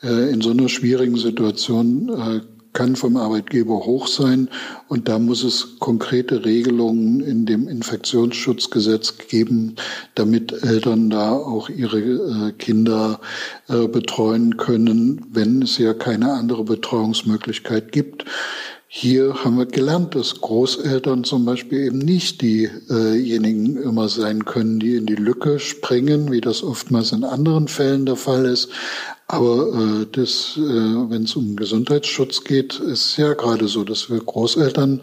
äh, 0.02 0.33
in 0.33 0.40
so 0.40 0.50
einer 0.50 0.68
schwierigen 0.68 1.16
Situation 1.16 2.09
äh, 2.09 2.40
kann 2.78 2.94
vom 2.94 3.16
Arbeitgeber 3.16 3.74
hoch 3.86 4.06
sein 4.06 4.48
und 4.86 5.08
da 5.08 5.18
muss 5.18 5.42
es 5.42 5.80
konkrete 5.80 6.44
Regelungen 6.44 7.20
in 7.20 7.44
dem 7.44 7.66
Infektionsschutzgesetz 7.66 9.18
geben, 9.28 9.74
damit 10.14 10.52
Eltern 10.62 11.10
da 11.10 11.32
auch 11.32 11.68
ihre 11.70 11.98
äh, 11.98 12.52
Kinder 12.52 13.18
äh, 13.66 13.88
betreuen 13.88 14.58
können, 14.58 15.26
wenn 15.32 15.60
es 15.60 15.76
ja 15.78 15.92
keine 15.92 16.34
andere 16.34 16.62
Betreuungsmöglichkeit 16.62 17.90
gibt. 17.90 18.24
Hier 18.86 19.44
haben 19.44 19.58
wir 19.58 19.66
gelernt, 19.66 20.14
dass 20.14 20.40
Großeltern 20.40 21.24
zum 21.24 21.44
Beispiel 21.44 21.80
eben 21.80 21.98
nicht 21.98 22.40
diejenigen 22.40 23.76
immer 23.76 24.08
sein 24.08 24.44
können, 24.44 24.78
die 24.78 24.94
in 24.94 25.04
die 25.04 25.16
Lücke 25.16 25.58
springen, 25.58 26.30
wie 26.30 26.40
das 26.40 26.62
oftmals 26.62 27.12
in 27.12 27.24
anderen 27.24 27.68
Fällen 27.68 28.06
der 28.06 28.16
Fall 28.16 28.46
ist. 28.46 28.70
Aber 29.30 30.06
äh, 30.16 30.20
äh, 30.20 31.10
wenn 31.10 31.24
es 31.24 31.36
um 31.36 31.54
Gesundheitsschutz 31.54 32.44
geht, 32.44 32.80
ist 32.80 33.18
ja 33.18 33.34
gerade 33.34 33.68
so, 33.68 33.84
dass 33.84 34.08
wir 34.08 34.20
Großeltern 34.20 35.02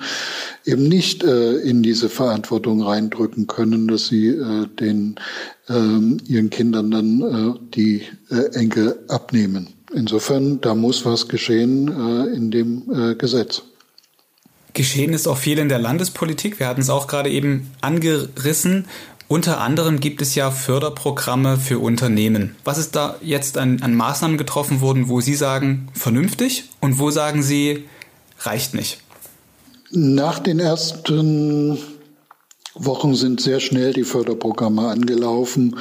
eben 0.65 0.87
nicht 0.87 1.23
äh, 1.23 1.57
in 1.57 1.83
diese 1.83 2.09
Verantwortung 2.09 2.81
reindrücken 2.81 3.45
können, 3.45 3.87
dass 3.87 4.07
sie 4.07 4.29
äh, 4.29 4.65
den 4.79 5.19
äh, 5.69 5.73
ihren 6.27 6.49
Kindern 6.49 6.89
dann 6.89 7.21
äh, 7.21 7.59
die 7.75 8.01
äh, 8.31 8.55
Enkel 8.55 8.99
abnehmen. 9.09 9.67
Insofern, 9.93 10.59
da 10.59 10.73
muss 10.73 11.05
was 11.05 11.27
geschehen 11.27 11.87
äh, 11.87 12.35
in 12.35 12.49
dem 12.49 12.83
äh, 12.91 13.15
Gesetz. 13.15 13.61
Geschehen 14.73 15.13
ist 15.13 15.27
auch 15.27 15.37
viel 15.37 15.59
in 15.59 15.69
der 15.69 15.79
Landespolitik. 15.79 16.59
Wir 16.59 16.67
hatten 16.67 16.81
es 16.81 16.89
auch 16.89 17.07
gerade 17.07 17.29
eben 17.29 17.71
angerissen. 17.79 18.87
Unter 19.27 19.59
anderem 19.59 19.99
gibt 19.99 20.21
es 20.21 20.35
ja 20.35 20.51
Förderprogramme 20.51 21.57
für 21.57 21.79
Unternehmen. 21.79 22.55
Was 22.63 22.77
ist 22.77 22.95
da 22.95 23.15
jetzt 23.21 23.57
an, 23.57 23.81
an, 23.81 23.95
Maßnahmen 23.95 24.37
getroffen 24.37 24.81
worden, 24.81 25.09
wo 25.09 25.19
Sie 25.19 25.33
sagen, 25.33 25.87
vernünftig 25.93 26.69
und 26.79 26.99
wo 26.99 27.09
sagen 27.09 27.41
Sie, 27.41 27.85
reicht 28.41 28.75
nicht? 28.75 28.99
Nach 29.91 30.37
den 30.37 30.59
ersten 30.59 31.79
Wochen 32.75 33.15
sind 33.15 33.41
sehr 33.41 33.59
schnell 33.59 33.93
die 33.93 34.03
Förderprogramme 34.03 34.89
angelaufen 34.89 35.75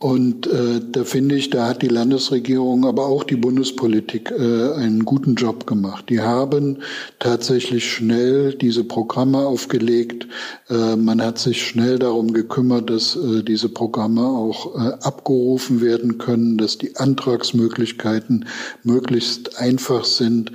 und 0.00 0.46
äh, 0.46 0.80
da 0.92 1.02
finde 1.02 1.34
ich, 1.34 1.50
da 1.50 1.66
hat 1.66 1.82
die 1.82 1.88
Landesregierung, 1.88 2.86
aber 2.86 3.06
auch 3.06 3.24
die 3.24 3.34
Bundespolitik 3.34 4.30
äh, 4.30 4.72
einen 4.74 5.04
guten 5.04 5.34
Job 5.34 5.66
gemacht. 5.66 6.04
Die 6.08 6.20
haben 6.20 6.82
tatsächlich 7.18 7.90
schnell 7.90 8.54
diese 8.54 8.84
Programme 8.84 9.38
aufgelegt. 9.38 10.28
Äh, 10.70 10.94
man 10.94 11.20
hat 11.20 11.40
sich 11.40 11.66
schnell 11.66 11.98
darum 11.98 12.32
gekümmert, 12.32 12.90
dass 12.90 13.16
äh, 13.16 13.42
diese 13.42 13.70
Programme 13.70 14.22
auch 14.24 14.76
äh, 14.76 14.92
abgerufen 15.02 15.80
werden 15.80 16.18
können, 16.18 16.58
dass 16.58 16.78
die 16.78 16.94
Antragsmöglichkeiten 16.94 18.46
möglichst 18.84 19.58
einfach 19.58 20.04
sind. 20.04 20.52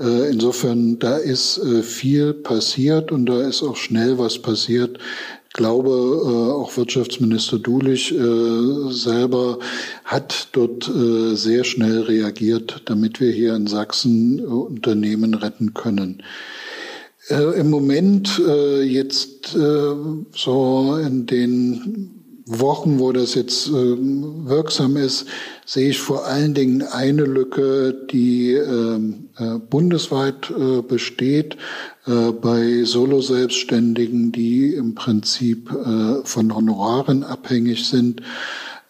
Äh, 0.00 0.30
insofern, 0.30 0.98
da 0.98 1.18
ist 1.18 1.58
äh, 1.58 1.82
viel 1.82 2.32
passiert 2.32 3.12
und 3.12 3.26
da 3.26 3.46
ist 3.46 3.62
auch 3.62 3.76
schnell 3.76 4.16
was 4.16 4.38
passiert 4.38 4.98
glaube, 5.56 5.90
äh, 5.90 6.52
auch 6.52 6.76
Wirtschaftsminister 6.76 7.58
Dulich 7.58 8.12
äh, 8.12 8.92
selber 8.92 9.58
hat 10.04 10.48
dort 10.52 10.88
äh, 10.88 11.34
sehr 11.34 11.64
schnell 11.64 12.02
reagiert, 12.02 12.82
damit 12.84 13.20
wir 13.20 13.32
hier 13.32 13.56
in 13.56 13.66
Sachsen 13.66 14.44
Unternehmen 14.44 15.34
retten 15.34 15.74
können. 15.74 16.22
Im 17.28 17.70
Moment 17.70 18.40
jetzt 18.84 19.48
so 19.48 20.96
in 21.04 21.26
den 21.26 22.22
Wochen, 22.46 23.00
wo 23.00 23.10
das 23.10 23.34
jetzt 23.34 23.68
wirksam 23.72 24.96
ist, 24.96 25.26
sehe 25.64 25.88
ich 25.88 25.98
vor 25.98 26.26
allen 26.26 26.54
Dingen 26.54 26.82
eine 26.82 27.24
Lücke, 27.24 28.06
die 28.12 28.52
ähm, 28.52 29.25
bundesweit 29.68 30.52
besteht, 30.88 31.56
äh, 32.06 32.30
bei 32.30 32.84
Solo-Selbstständigen, 32.84 34.30
die 34.30 34.74
im 34.74 34.94
Prinzip 34.94 35.70
äh, 35.72 36.24
von 36.24 36.54
Honoraren 36.54 37.24
abhängig 37.24 37.88
sind. 37.88 38.22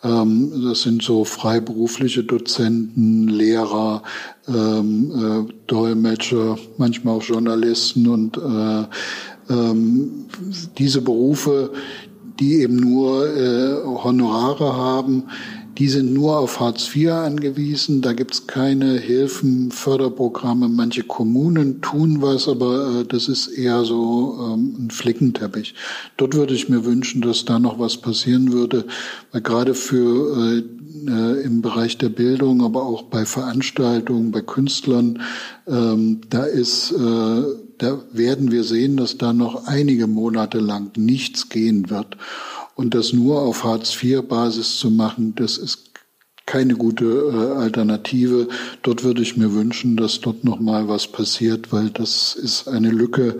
Ähm, 0.05 0.53
das 0.65 0.83
sind 0.83 1.03
so 1.03 1.25
freiberufliche 1.25 2.25
Dozenten, 2.25 3.29
Lehrer, 3.29 4.03
ähm, 4.49 5.47
äh, 5.49 5.53
Dolmetscher, 5.67 6.59
manchmal 6.77 7.17
auch 7.17 7.23
Journalisten 7.23 8.07
und 8.07 8.39
ähm, 9.49 10.27
diese 10.77 11.01
Berufe, 11.01 11.71
die 12.41 12.61
eben 12.61 12.77
nur 12.77 13.29
Honorare 14.03 14.77
haben, 14.77 15.29
die 15.79 15.89
sind 15.89 16.13
nur 16.13 16.39
auf 16.39 16.61
Hartz 16.61 16.95
IV 16.95 17.11
angewiesen. 17.11 18.01
Da 18.01 18.13
gibt's 18.13 18.47
keine 18.47 18.99
Hilfen, 18.99 19.71
Förderprogramme. 19.71 20.69
Manche 20.69 21.03
Kommunen 21.03 21.83
tun 21.83 22.23
was, 22.23 22.49
aber 22.49 23.01
äh, 23.01 23.05
das 23.05 23.29
ist 23.29 23.49
eher 23.49 23.85
so 23.85 24.39
ähm, 24.41 24.77
ein 24.79 24.91
Flickenteppich. 24.91 25.75
Dort 26.17 26.35
würde 26.35 26.55
ich 26.55 26.69
mir 26.69 26.85
wünschen, 26.85 27.21
dass 27.21 27.45
da 27.45 27.59
noch 27.59 27.79
was 27.79 27.99
passieren 27.99 28.53
würde, 28.53 28.87
weil 29.33 29.43
gerade 29.43 29.75
für 29.75 30.57
äh, 30.57 30.63
äh, 31.07 31.43
im 31.43 31.63
Bereich 31.63 31.99
der 31.99 32.09
Bildung, 32.09 32.63
aber 32.63 32.85
auch 32.85 33.05
bei 33.05 33.27
Veranstaltungen, 33.27 34.31
bei 34.31 34.41
Künstlern, 34.41 35.23
ähm, 35.67 36.21
da 36.31 36.45
ist, 36.45 36.93
äh, 36.93 37.43
da 37.79 38.03
werden 38.13 38.51
wir 38.51 38.65
sehen, 38.65 38.97
dass 38.97 39.19
da 39.19 39.33
noch 39.33 39.67
einige 39.67 40.07
Monate 40.07 40.59
lang 40.59 40.93
nichts 40.97 41.49
gehen 41.49 41.91
wird. 41.91 42.17
Und 42.77 42.95
das 42.95 43.13
nur 43.13 43.41
auf 43.41 43.65
Hartz-IV-Basis 43.65 44.79
zu 44.79 44.91
machen, 44.91 45.35
das 45.35 45.57
ist 45.57 45.91
keine 46.45 46.77
gute 46.77 47.05
äh, 47.07 47.59
Alternative. 47.59 48.49
Dort 48.83 49.03
würde 49.03 49.23
ich 49.23 49.37
mir 49.37 49.53
wünschen, 49.53 49.97
dass 49.97 50.21
dort 50.21 50.45
noch 50.45 50.61
mal 50.61 50.87
was 50.87 51.09
passiert, 51.09 51.73
weil 51.73 51.91
das 51.91 52.37
ist 52.37 52.69
eine 52.69 52.91
Lücke, 52.91 53.39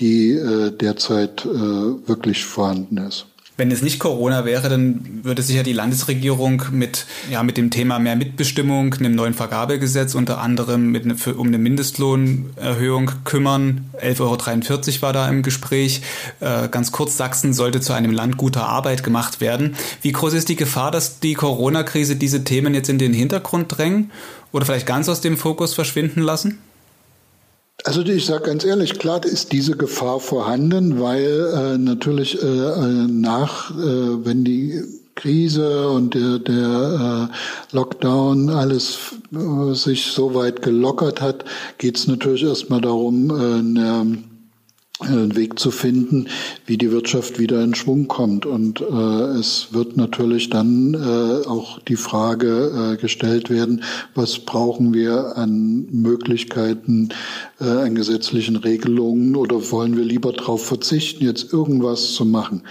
die 0.00 0.32
äh, 0.32 0.70
derzeit 0.70 1.44
äh, 1.46 1.48
wirklich 1.48 2.44
vorhanden 2.44 2.98
ist. 2.98 3.26
Wenn 3.56 3.70
es 3.70 3.82
nicht 3.82 4.00
Corona 4.00 4.44
wäre, 4.44 4.68
dann 4.68 5.20
würde 5.22 5.42
sich 5.42 5.54
ja 5.54 5.62
die 5.62 5.72
Landesregierung 5.72 6.62
mit, 6.72 7.06
ja, 7.30 7.44
mit 7.44 7.56
dem 7.56 7.70
Thema 7.70 8.00
mehr 8.00 8.16
Mitbestimmung, 8.16 8.94
einem 8.94 9.14
neuen 9.14 9.34
Vergabegesetz 9.34 10.16
unter 10.16 10.40
anderem 10.40 10.90
mit 10.90 11.06
ne, 11.06 11.14
für, 11.14 11.34
um 11.34 11.46
eine 11.46 11.58
Mindestlohnerhöhung 11.58 13.12
kümmern. 13.22 13.90
11,43 14.02 14.20
Euro 14.20 15.02
war 15.02 15.12
da 15.12 15.28
im 15.28 15.44
Gespräch. 15.44 16.02
Äh, 16.40 16.68
ganz 16.68 16.90
kurz, 16.90 17.16
Sachsen 17.16 17.52
sollte 17.54 17.80
zu 17.80 17.92
einem 17.92 18.10
Land 18.10 18.38
guter 18.38 18.66
Arbeit 18.66 19.04
gemacht 19.04 19.40
werden. 19.40 19.76
Wie 20.02 20.10
groß 20.10 20.34
ist 20.34 20.48
die 20.48 20.56
Gefahr, 20.56 20.90
dass 20.90 21.20
die 21.20 21.34
Corona-Krise 21.34 22.16
diese 22.16 22.42
Themen 22.42 22.74
jetzt 22.74 22.88
in 22.88 22.98
den 22.98 23.12
Hintergrund 23.12 23.78
drängen 23.78 24.10
oder 24.50 24.66
vielleicht 24.66 24.86
ganz 24.86 25.08
aus 25.08 25.20
dem 25.20 25.36
Fokus 25.36 25.74
verschwinden 25.74 26.22
lassen? 26.22 26.58
Also 27.86 28.00
ich 28.00 28.24
sage 28.24 28.44
ganz 28.44 28.64
ehrlich, 28.64 28.98
klar 28.98 29.22
ist 29.26 29.52
diese 29.52 29.76
Gefahr 29.76 30.18
vorhanden, 30.18 31.00
weil 31.00 31.52
äh, 31.54 31.76
natürlich 31.76 32.42
äh, 32.42 32.46
nach, 32.46 33.70
äh, 33.72 34.24
wenn 34.24 34.42
die 34.42 34.82
Krise 35.14 35.90
und 35.90 36.14
der, 36.14 36.38
der 36.38 37.30
äh, 37.30 37.76
Lockdown 37.76 38.48
alles 38.48 39.16
äh, 39.34 39.74
sich 39.74 40.06
so 40.06 40.34
weit 40.34 40.62
gelockert 40.62 41.20
hat, 41.20 41.44
geht 41.76 41.98
es 41.98 42.06
natürlich 42.06 42.44
erstmal 42.44 42.80
darum, 42.80 43.28
äh, 43.30 43.34
eine 43.34 44.24
einen 45.00 45.34
Weg 45.34 45.58
zu 45.58 45.72
finden, 45.72 46.28
wie 46.66 46.78
die 46.78 46.92
Wirtschaft 46.92 47.40
wieder 47.40 47.62
in 47.62 47.74
Schwung 47.74 48.06
kommt. 48.06 48.46
Und 48.46 48.80
äh, 48.80 49.38
es 49.38 49.68
wird 49.72 49.96
natürlich 49.96 50.50
dann 50.50 50.94
äh, 50.94 51.46
auch 51.48 51.80
die 51.80 51.96
Frage 51.96 52.92
äh, 52.94 53.00
gestellt 53.00 53.50
werden, 53.50 53.82
was 54.14 54.38
brauchen 54.38 54.94
wir 54.94 55.36
an 55.36 55.86
Möglichkeiten, 55.90 57.08
äh, 57.60 57.64
an 57.64 57.96
gesetzlichen 57.96 58.56
Regelungen 58.56 59.34
oder 59.34 59.70
wollen 59.72 59.96
wir 59.96 60.04
lieber 60.04 60.32
darauf 60.32 60.64
verzichten, 60.64 61.24
jetzt 61.24 61.52
irgendwas 61.52 62.12
zu 62.12 62.24
machen. 62.24 62.62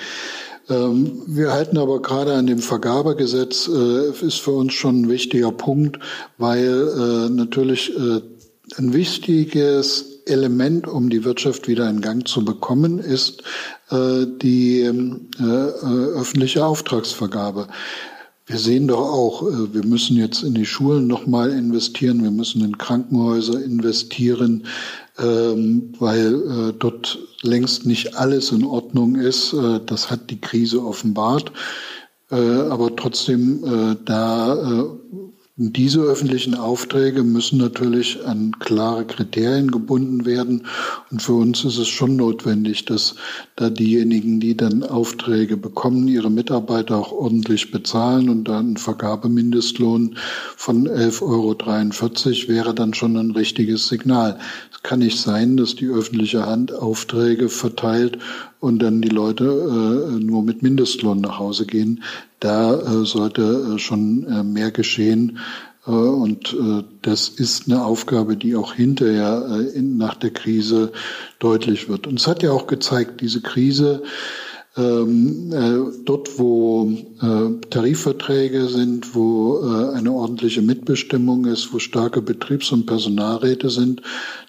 Ähm, 0.69 1.23
wir 1.27 1.51
halten 1.51 1.77
aber 1.77 2.01
gerade 2.01 2.36
an 2.36 2.47
dem 2.47 2.59
Vergabegesetz, 2.59 3.67
äh, 3.67 4.25
ist 4.25 4.39
für 4.39 4.51
uns 4.51 4.73
schon 4.73 5.01
ein 5.01 5.09
wichtiger 5.09 5.51
Punkt, 5.51 5.99
weil 6.38 6.88
äh, 6.88 7.29
natürlich 7.29 7.93
äh, 7.97 8.21
ein 8.77 8.93
wichtiges 8.93 10.12
Element, 10.25 10.88
um 10.88 11.09
die 11.09 11.23
Wirtschaft 11.23 11.67
wieder 11.67 11.89
in 11.89 12.01
Gang 12.01 12.27
zu 12.27 12.43
bekommen, 12.45 12.99
ist 12.99 13.43
äh, 13.89 14.25
die 14.41 14.81
ähm, 14.81 15.29
äh, 15.39 15.43
öffentliche 15.43 16.65
Auftragsvergabe. 16.65 17.67
Wir 18.45 18.57
sehen 18.57 18.89
doch 18.89 18.99
auch, 18.99 19.43
äh, 19.47 19.73
wir 19.73 19.86
müssen 19.86 20.17
jetzt 20.17 20.43
in 20.43 20.53
die 20.53 20.65
Schulen 20.65 21.07
nochmal 21.07 21.51
investieren, 21.51 22.23
wir 22.23 22.31
müssen 22.31 22.63
in 22.63 22.77
Krankenhäuser 22.77 23.63
investieren, 23.63 24.65
ähm, 25.17 25.93
weil 25.99 26.33
äh, 26.36 26.73
dort 26.77 27.19
längst 27.41 27.86
nicht 27.86 28.17
alles 28.17 28.51
in 28.51 28.65
Ordnung 28.65 29.15
ist. 29.15 29.53
Äh, 29.53 29.79
das 29.86 30.12
hat 30.12 30.29
die 30.29 30.41
Krise 30.41 30.83
offenbart. 30.83 31.51
Aber 32.29 32.95
trotzdem, 32.95 33.99
da 34.05 34.88
Diese 35.56 36.00
öffentlichen 36.02 36.56
Aufträge 36.56 37.22
müssen 37.22 37.60
natürlich 37.60 38.26
an 38.26 38.58
klare 38.58 39.06
Kriterien 39.06 39.70
gebunden 39.70 40.26
werden. 40.26 40.66
Und 41.12 41.22
für 41.22 41.34
uns 41.34 41.63
ist 41.63 41.78
es 41.78 41.89
schon 41.89 42.16
notwendig, 42.16 42.86
dass 42.86 43.13
da 43.56 43.70
diejenigen, 43.70 44.39
die 44.39 44.58
dann 44.58 44.82
Aufträge 44.82 45.56
bekommen, 45.56 46.08
ihre 46.08 46.32
Mitarbeiter 46.32 46.98
auch 46.98 47.12
ordentlich 47.12 47.70
bezahlen. 47.70 48.30
Und 48.30 48.46
dann 48.46 48.72
ein 48.72 48.78
Vergabemindestlohn 48.78 50.18
von 50.58 50.88
11,43 50.88 51.22
Euro 51.22 52.48
wäre 52.48 52.74
dann 52.74 52.96
schon 52.96 53.16
ein 53.16 53.30
richtiges 53.30 53.88
Signal. 53.88 54.39
Es 54.72 54.82
kann 54.82 55.00
nicht 55.00 55.20
sein, 55.20 55.56
dass 55.56 55.76
die 55.76 55.88
öffentliche 55.88 56.48
Hand 56.48 56.74
Aufträge 56.74 57.48
verteilt 57.48 58.18
und 58.63 58.80
dann 58.80 59.02
die 59.02 59.10
Leute 59.10 59.43
äh, 59.43 60.23
nur 60.23 60.41
mit 60.41 60.63
Mindestlohn 60.63 61.19
nach 61.19 61.38
Hause 61.38 61.65
gehen. 61.65 62.02
Da 62.39 62.73
äh, 62.80 63.06
sollte 63.06 63.76
äh, 63.76 63.78
schon 63.78 64.26
äh, 64.26 64.41
mehr 64.41 64.71
geschehen. 64.71 65.39
Äh, 65.86 65.91
und 65.91 66.54
äh, 66.54 66.84
das 67.02 67.28
ist 67.28 67.67
eine 67.67 67.84
Aufgabe, 67.84 68.38
die 68.38 68.56
auch 68.56 68.73
hinterher 68.73 69.69
in, 69.76 69.97
nach 69.97 70.15
der 70.15 70.32
Krise 70.32 70.93
deutlich 71.39 71.89
wird. 71.89 72.08
Und 72.08 72.21
es 72.21 72.26
hat 72.26 72.41
ja 72.41 72.52
auch 72.52 72.65
gezeigt, 72.65 73.19
diese 73.19 73.41
Krise, 73.41 74.04
ähm, 74.78 75.52
äh, 75.52 76.02
dort, 76.06 76.39
wo 76.39 76.89
äh, 77.21 77.67
Tarifverträge 77.69 78.69
sind, 78.69 79.13
wo 79.13 79.60
äh, 79.62 79.93
eine 79.93 80.13
ordentliche 80.13 80.62
Mitbestimmung 80.62 81.45
ist, 81.47 81.73
wo 81.73 81.80
starke 81.80 82.21
Betriebs- 82.21 82.71
und 82.71 82.86
Personalräte 82.86 83.69
sind, 83.69 84.02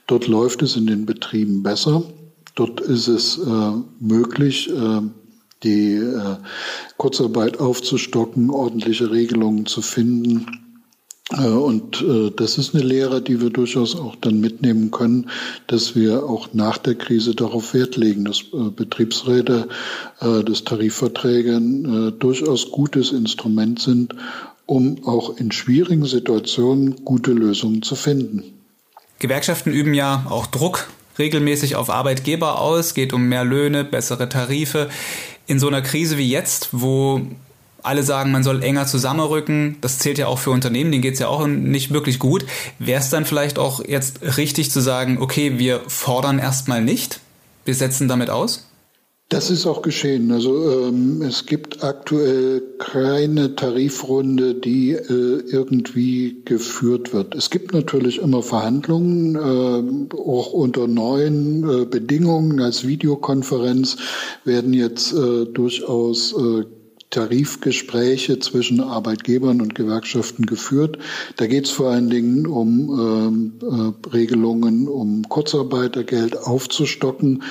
dort 0.06 0.28
läuft 0.28 0.62
es 0.62 0.76
in 0.76 0.86
den 0.86 1.04
Betrieben 1.04 1.64
besser. 1.64 2.04
Dort 2.54 2.80
ist 2.80 3.08
es 3.08 3.38
äh, 3.38 3.72
möglich, 4.00 4.70
äh, 4.70 5.00
die 5.64 5.94
äh, 5.94 6.36
Kurzarbeit 6.96 7.58
aufzustocken, 7.58 8.50
ordentliche 8.50 9.10
Regelungen 9.10 9.66
zu 9.66 9.82
finden. 9.82 10.46
Äh, 11.32 11.48
und 11.48 12.02
äh, 12.02 12.30
das 12.36 12.58
ist 12.58 12.74
eine 12.74 12.84
Lehre, 12.84 13.22
die 13.22 13.40
wir 13.40 13.50
durchaus 13.50 13.96
auch 13.96 14.14
dann 14.16 14.40
mitnehmen 14.40 14.90
können, 14.90 15.30
dass 15.66 15.96
wir 15.96 16.24
auch 16.24 16.48
nach 16.52 16.78
der 16.78 16.94
Krise 16.94 17.34
darauf 17.34 17.74
Wert 17.74 17.96
legen, 17.96 18.24
dass 18.24 18.42
äh, 18.52 18.70
Betriebsräte, 18.74 19.68
dass 20.20 20.64
Tarifverträge 20.64 21.56
ein 21.56 22.18
durchaus 22.18 22.70
gutes 22.70 23.12
Instrument 23.12 23.80
sind, 23.80 24.14
um 24.66 25.04
auch 25.04 25.36
in 25.36 25.50
schwierigen 25.52 26.06
Situationen 26.06 27.04
gute 27.04 27.32
Lösungen 27.32 27.82
zu 27.82 27.94
finden. 27.94 28.44
Gewerkschaften 29.18 29.72
üben 29.72 29.92
ja 29.92 30.26
auch 30.30 30.46
Druck 30.46 30.88
regelmäßig 31.18 31.76
auf 31.76 31.90
Arbeitgeber 31.90 32.60
aus, 32.60 32.94
geht 32.94 33.12
um 33.12 33.28
mehr 33.28 33.44
Löhne, 33.44 33.84
bessere 33.84 34.28
Tarife. 34.28 34.88
In 35.46 35.58
so 35.58 35.68
einer 35.68 35.82
Krise 35.82 36.16
wie 36.18 36.28
jetzt, 36.28 36.68
wo 36.72 37.20
alle 37.82 38.02
sagen, 38.02 38.32
man 38.32 38.42
soll 38.42 38.62
enger 38.62 38.86
zusammenrücken, 38.86 39.76
das 39.82 39.98
zählt 39.98 40.16
ja 40.16 40.26
auch 40.26 40.38
für 40.38 40.50
Unternehmen, 40.50 40.90
denen 40.90 41.02
geht 41.02 41.14
es 41.14 41.20
ja 41.20 41.28
auch 41.28 41.46
nicht 41.46 41.92
wirklich 41.92 42.18
gut. 42.18 42.46
Wäre 42.78 43.00
es 43.00 43.10
dann 43.10 43.26
vielleicht 43.26 43.58
auch 43.58 43.84
jetzt 43.86 44.38
richtig 44.38 44.70
zu 44.70 44.80
sagen, 44.80 45.18
okay, 45.20 45.58
wir 45.58 45.82
fordern 45.86 46.38
erstmal 46.38 46.82
nicht, 46.82 47.20
wir 47.66 47.74
setzen 47.74 48.08
damit 48.08 48.30
aus? 48.30 48.66
Das 49.34 49.50
ist 49.50 49.66
auch 49.66 49.82
geschehen. 49.82 50.30
Also 50.30 50.86
ähm, 50.86 51.20
es 51.22 51.44
gibt 51.44 51.82
aktuell 51.82 52.62
keine 52.78 53.56
Tarifrunde, 53.56 54.54
die 54.54 54.92
äh, 54.92 55.42
irgendwie 55.50 56.40
geführt 56.44 57.12
wird. 57.12 57.34
Es 57.34 57.50
gibt 57.50 57.74
natürlich 57.74 58.20
immer 58.20 58.44
Verhandlungen, 58.44 59.34
äh, 59.34 60.16
auch 60.16 60.52
unter 60.52 60.86
neuen 60.86 61.68
äh, 61.68 61.84
Bedingungen. 61.84 62.60
Als 62.60 62.86
Videokonferenz 62.86 63.96
werden 64.44 64.72
jetzt 64.72 65.12
äh, 65.12 65.46
durchaus 65.46 66.32
äh, 66.34 66.66
Tarifgespräche 67.10 68.40
zwischen 68.40 68.80
Arbeitgebern 68.80 69.60
und 69.60 69.74
Gewerkschaften 69.74 70.46
geführt. 70.46 70.98
Da 71.36 71.46
geht 71.46 71.66
es 71.66 71.70
vor 71.70 71.90
allen 71.90 72.10
Dingen 72.10 72.46
um 72.46 73.52
ähm, 73.62 73.94
äh, 74.04 74.08
Regelungen, 74.08 74.88
um 74.88 75.28
Kurzarbeitergeld 75.28 76.36
aufzustocken. 76.36 77.42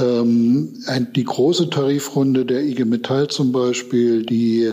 Ähm, 0.00 0.84
die 1.14 1.24
große 1.24 1.70
Tarifrunde 1.70 2.46
der 2.46 2.62
IG 2.62 2.84
Metall 2.84 3.28
zum 3.28 3.52
Beispiel, 3.52 4.24
die 4.24 4.72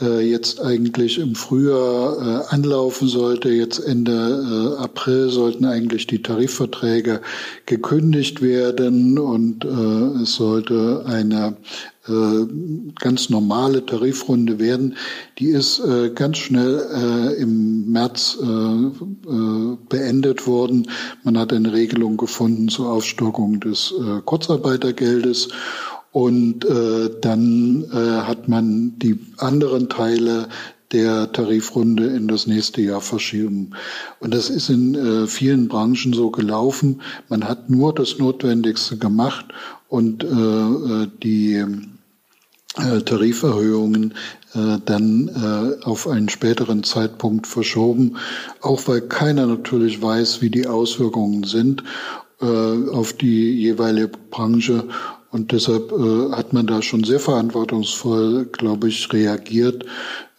äh, 0.00 0.20
jetzt 0.20 0.60
eigentlich 0.60 1.18
im 1.18 1.34
Frühjahr 1.34 2.16
äh, 2.50 2.54
anlaufen 2.54 3.08
sollte, 3.08 3.50
jetzt 3.50 3.78
Ende 3.78 4.76
äh, 4.78 4.82
April 4.82 5.28
sollten 5.28 5.64
eigentlich 5.64 6.06
die 6.06 6.22
Tarifverträge 6.22 7.20
gekündigt 7.66 8.42
werden 8.42 9.18
und 9.18 9.64
äh, 9.64 10.22
es 10.22 10.34
sollte 10.34 11.04
eine 11.06 11.56
äh, 12.08 12.46
ganz 13.00 13.30
normale 13.30 13.86
Tarifrunde 13.86 14.58
werden. 14.58 14.96
Die 15.38 15.48
ist 15.48 15.78
äh, 15.78 16.10
ganz 16.10 16.38
schnell 16.38 16.84
äh, 16.92 17.40
im 17.40 17.90
März 17.90 18.36
äh, 18.42 18.46
äh, 18.46 19.76
beendet 19.88 20.46
worden. 20.46 20.90
Man 21.22 21.38
hat 21.38 21.52
eine 21.52 21.72
Regelung 21.72 22.16
gefunden 22.16 22.68
zur 22.68 22.90
Aufstockung 22.90 23.60
des 23.60 23.94
äh, 23.98 24.20
Kurzarbeitergeldes. 24.24 25.48
Und 26.14 26.64
äh, 26.64 27.10
dann 27.20 27.86
äh, 27.92 28.22
hat 28.22 28.46
man 28.46 28.96
die 29.00 29.18
anderen 29.36 29.88
Teile 29.88 30.48
der 30.92 31.32
Tarifrunde 31.32 32.06
in 32.06 32.28
das 32.28 32.46
nächste 32.46 32.82
Jahr 32.82 33.00
verschieben. 33.00 33.72
Und 34.20 34.32
das 34.32 34.48
ist 34.48 34.70
in 34.70 34.94
äh, 34.94 35.26
vielen 35.26 35.66
Branchen 35.66 36.12
so 36.12 36.30
gelaufen. 36.30 37.02
Man 37.28 37.48
hat 37.48 37.68
nur 37.68 37.92
das 37.92 38.20
Notwendigste 38.20 38.96
gemacht 38.96 39.46
und 39.88 40.22
äh, 40.22 40.28
äh 40.28 41.08
die 41.20 41.64
äh, 42.76 43.00
Tariferhöhungen 43.00 44.14
äh, 44.54 44.78
dann 44.84 45.28
äh, 45.28 45.84
auf 45.84 46.06
einen 46.06 46.28
späteren 46.28 46.84
Zeitpunkt 46.84 47.48
verschoben, 47.48 48.18
auch 48.60 48.86
weil 48.86 49.00
keiner 49.00 49.46
natürlich 49.48 50.00
weiß, 50.00 50.42
wie 50.42 50.50
die 50.50 50.68
Auswirkungen 50.68 51.42
sind 51.42 51.82
äh, 52.40 52.46
auf 52.46 53.12
die 53.14 53.52
jeweilige 53.52 54.12
Branche. 54.30 54.84
Und 55.34 55.50
deshalb 55.50 55.90
äh, 55.90 56.30
hat 56.30 56.52
man 56.52 56.68
da 56.68 56.80
schon 56.80 57.02
sehr 57.02 57.18
verantwortungsvoll, 57.18 58.44
glaube 58.52 58.86
ich, 58.86 59.12
reagiert. 59.12 59.84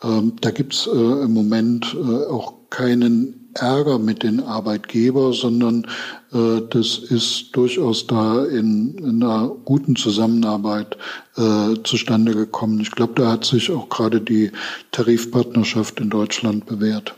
Ähm, 0.01 0.37
da 0.39 0.51
gibt's 0.51 0.87
äh, 0.87 0.89
im 0.89 1.33
Moment 1.33 1.93
äh, 1.93 2.31
auch 2.31 2.53
keinen 2.69 3.51
Ärger 3.55 3.99
mit 3.99 4.23
den 4.23 4.39
Arbeitgeber, 4.41 5.33
sondern 5.33 5.85
äh, 6.31 6.61
das 6.69 6.97
ist 6.97 7.49
durchaus 7.51 8.07
da 8.07 8.45
in, 8.45 8.97
in 8.97 9.21
einer 9.21 9.49
guten 9.65 9.97
Zusammenarbeit 9.97 10.95
äh, 11.35 11.73
zustande 11.83 12.33
gekommen. 12.33 12.79
Ich 12.79 12.91
glaube, 12.91 13.21
da 13.21 13.33
hat 13.33 13.43
sich 13.43 13.71
auch 13.71 13.89
gerade 13.89 14.21
die 14.21 14.53
Tarifpartnerschaft 14.91 15.99
in 15.99 16.09
Deutschland 16.09 16.67
bewährt. 16.67 17.15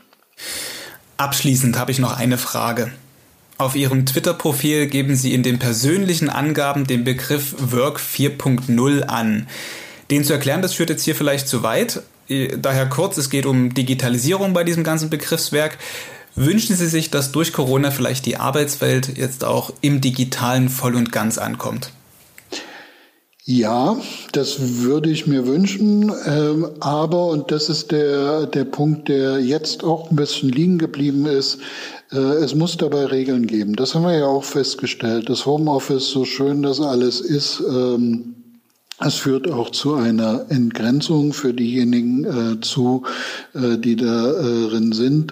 Abschließend 1.18 1.78
habe 1.78 1.92
ich 1.92 2.00
noch 2.00 2.18
eine 2.18 2.40
Frage. 2.40 2.92
Auf 3.60 3.76
Ihrem 3.76 4.06
Twitter-Profil 4.06 4.86
geben 4.86 5.16
Sie 5.16 5.34
in 5.34 5.42
den 5.42 5.58
persönlichen 5.58 6.30
Angaben 6.30 6.86
den 6.86 7.04
Begriff 7.04 7.56
Work 7.58 8.00
4.0 8.00 9.02
an. 9.04 9.48
Den 10.12 10.24
zu 10.24 10.34
erklären, 10.34 10.62
das 10.62 10.74
führt 10.74 10.92
jetzt 10.92 11.04
hier 11.04 11.16
vielleicht 11.16 11.48
zu 11.48 11.64
weit. 11.64 12.04
Äh, 12.30 12.58
daher 12.60 12.86
kurz, 12.86 13.18
es 13.18 13.32
geht 13.32 13.48
um 13.48 13.74
Digitalisierung 13.74 14.54
bei 14.54 14.64
diesem 14.64 14.84
ganzen 14.84 15.10
Begriffswerk. 15.10 15.80
Wünschen 16.36 16.76
Sie 16.76 16.86
sich, 16.86 17.10
dass 17.10 17.32
durch 17.32 17.52
Corona 17.52 17.90
vielleicht 17.90 18.28
die 18.28 18.38
Arbeitswelt 18.38 19.18
jetzt 19.18 19.44
auch 19.44 19.74
im 19.82 20.02
digitalen 20.02 20.70
voll 20.70 20.96
und 20.96 21.12
ganz 21.12 21.40
ankommt? 21.40 21.92
Ja, 23.50 23.96
das 24.34 24.82
würde 24.82 25.10
ich 25.10 25.26
mir 25.26 25.48
wünschen. 25.48 26.12
Ähm, 26.26 26.68
aber, 26.82 27.28
und 27.28 27.50
das 27.50 27.70
ist 27.70 27.94
der, 27.94 28.46
der 28.46 28.66
Punkt, 28.66 29.08
der 29.08 29.40
jetzt 29.40 29.86
auch 29.86 30.12
ein 30.12 30.18
bisschen 30.18 30.50
liegen 30.50 30.78
geblieben 30.78 31.26
ist, 31.26 31.60
äh, 32.12 32.18
es 32.18 32.56
muss 32.56 32.76
dabei 32.76 33.06
Regeln 33.06 33.48
geben. 33.48 33.78
Das 33.78 33.96
haben 33.96 34.04
wir 34.04 34.18
ja 34.18 34.26
auch 34.26 34.44
festgestellt. 34.44 35.30
Das 35.30 35.46
Homeoffice, 35.46 36.10
so 36.10 36.26
schön 36.26 36.62
das 36.62 36.82
alles 36.82 37.22
ist, 37.22 37.64
ähm, 37.70 38.36
es 39.00 39.14
führt 39.16 39.50
auch 39.50 39.70
zu 39.70 39.94
einer 39.94 40.48
Entgrenzung 40.50 41.32
für 41.32 41.54
diejenigen 41.54 42.26
äh, 42.26 42.60
zu, 42.60 43.04
äh, 43.54 43.78
die 43.78 43.96
darin 43.96 44.92
sind. 44.92 45.32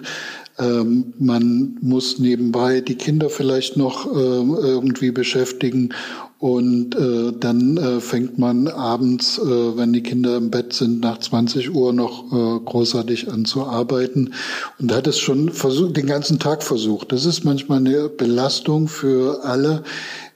Ähm, 0.58 1.12
man 1.18 1.76
muss 1.82 2.18
nebenbei 2.18 2.80
die 2.80 2.94
Kinder 2.94 3.28
vielleicht 3.28 3.76
noch 3.76 4.06
äh, 4.06 4.08
irgendwie 4.18 5.10
beschäftigen 5.10 5.90
und 6.38 6.94
äh, 6.94 7.32
dann 7.38 7.78
äh, 7.78 8.00
fängt 8.00 8.38
man 8.38 8.68
abends, 8.68 9.38
äh, 9.38 9.76
wenn 9.76 9.94
die 9.94 10.02
Kinder 10.02 10.36
im 10.36 10.50
Bett 10.50 10.74
sind, 10.74 11.00
nach 11.00 11.18
20 11.18 11.74
Uhr 11.74 11.94
noch 11.94 12.30
äh, 12.30 12.60
großartig 12.62 13.32
an 13.32 13.46
zu 13.46 13.64
arbeiten 13.64 14.34
und 14.78 14.92
hat 14.92 15.06
es 15.06 15.18
schon 15.18 15.50
versucht, 15.50 15.96
den 15.96 16.06
ganzen 16.06 16.38
Tag 16.38 16.62
versucht. 16.62 17.12
Das 17.12 17.24
ist 17.24 17.44
manchmal 17.44 17.78
eine 17.78 18.10
Belastung 18.10 18.86
für 18.86 19.44
alle. 19.44 19.82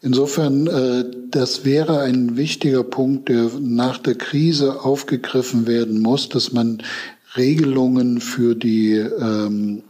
Insofern, 0.00 0.66
äh, 0.68 1.04
das 1.30 1.66
wäre 1.66 2.00
ein 2.00 2.38
wichtiger 2.38 2.82
Punkt, 2.82 3.28
der 3.28 3.50
nach 3.60 3.98
der 3.98 4.14
Krise 4.14 4.82
aufgegriffen 4.82 5.66
werden 5.66 6.00
muss, 6.00 6.30
dass 6.30 6.52
man 6.52 6.82
Regelungen 7.36 8.20
für 8.20 8.56
die 8.56 8.94
ähm, 8.94 9.82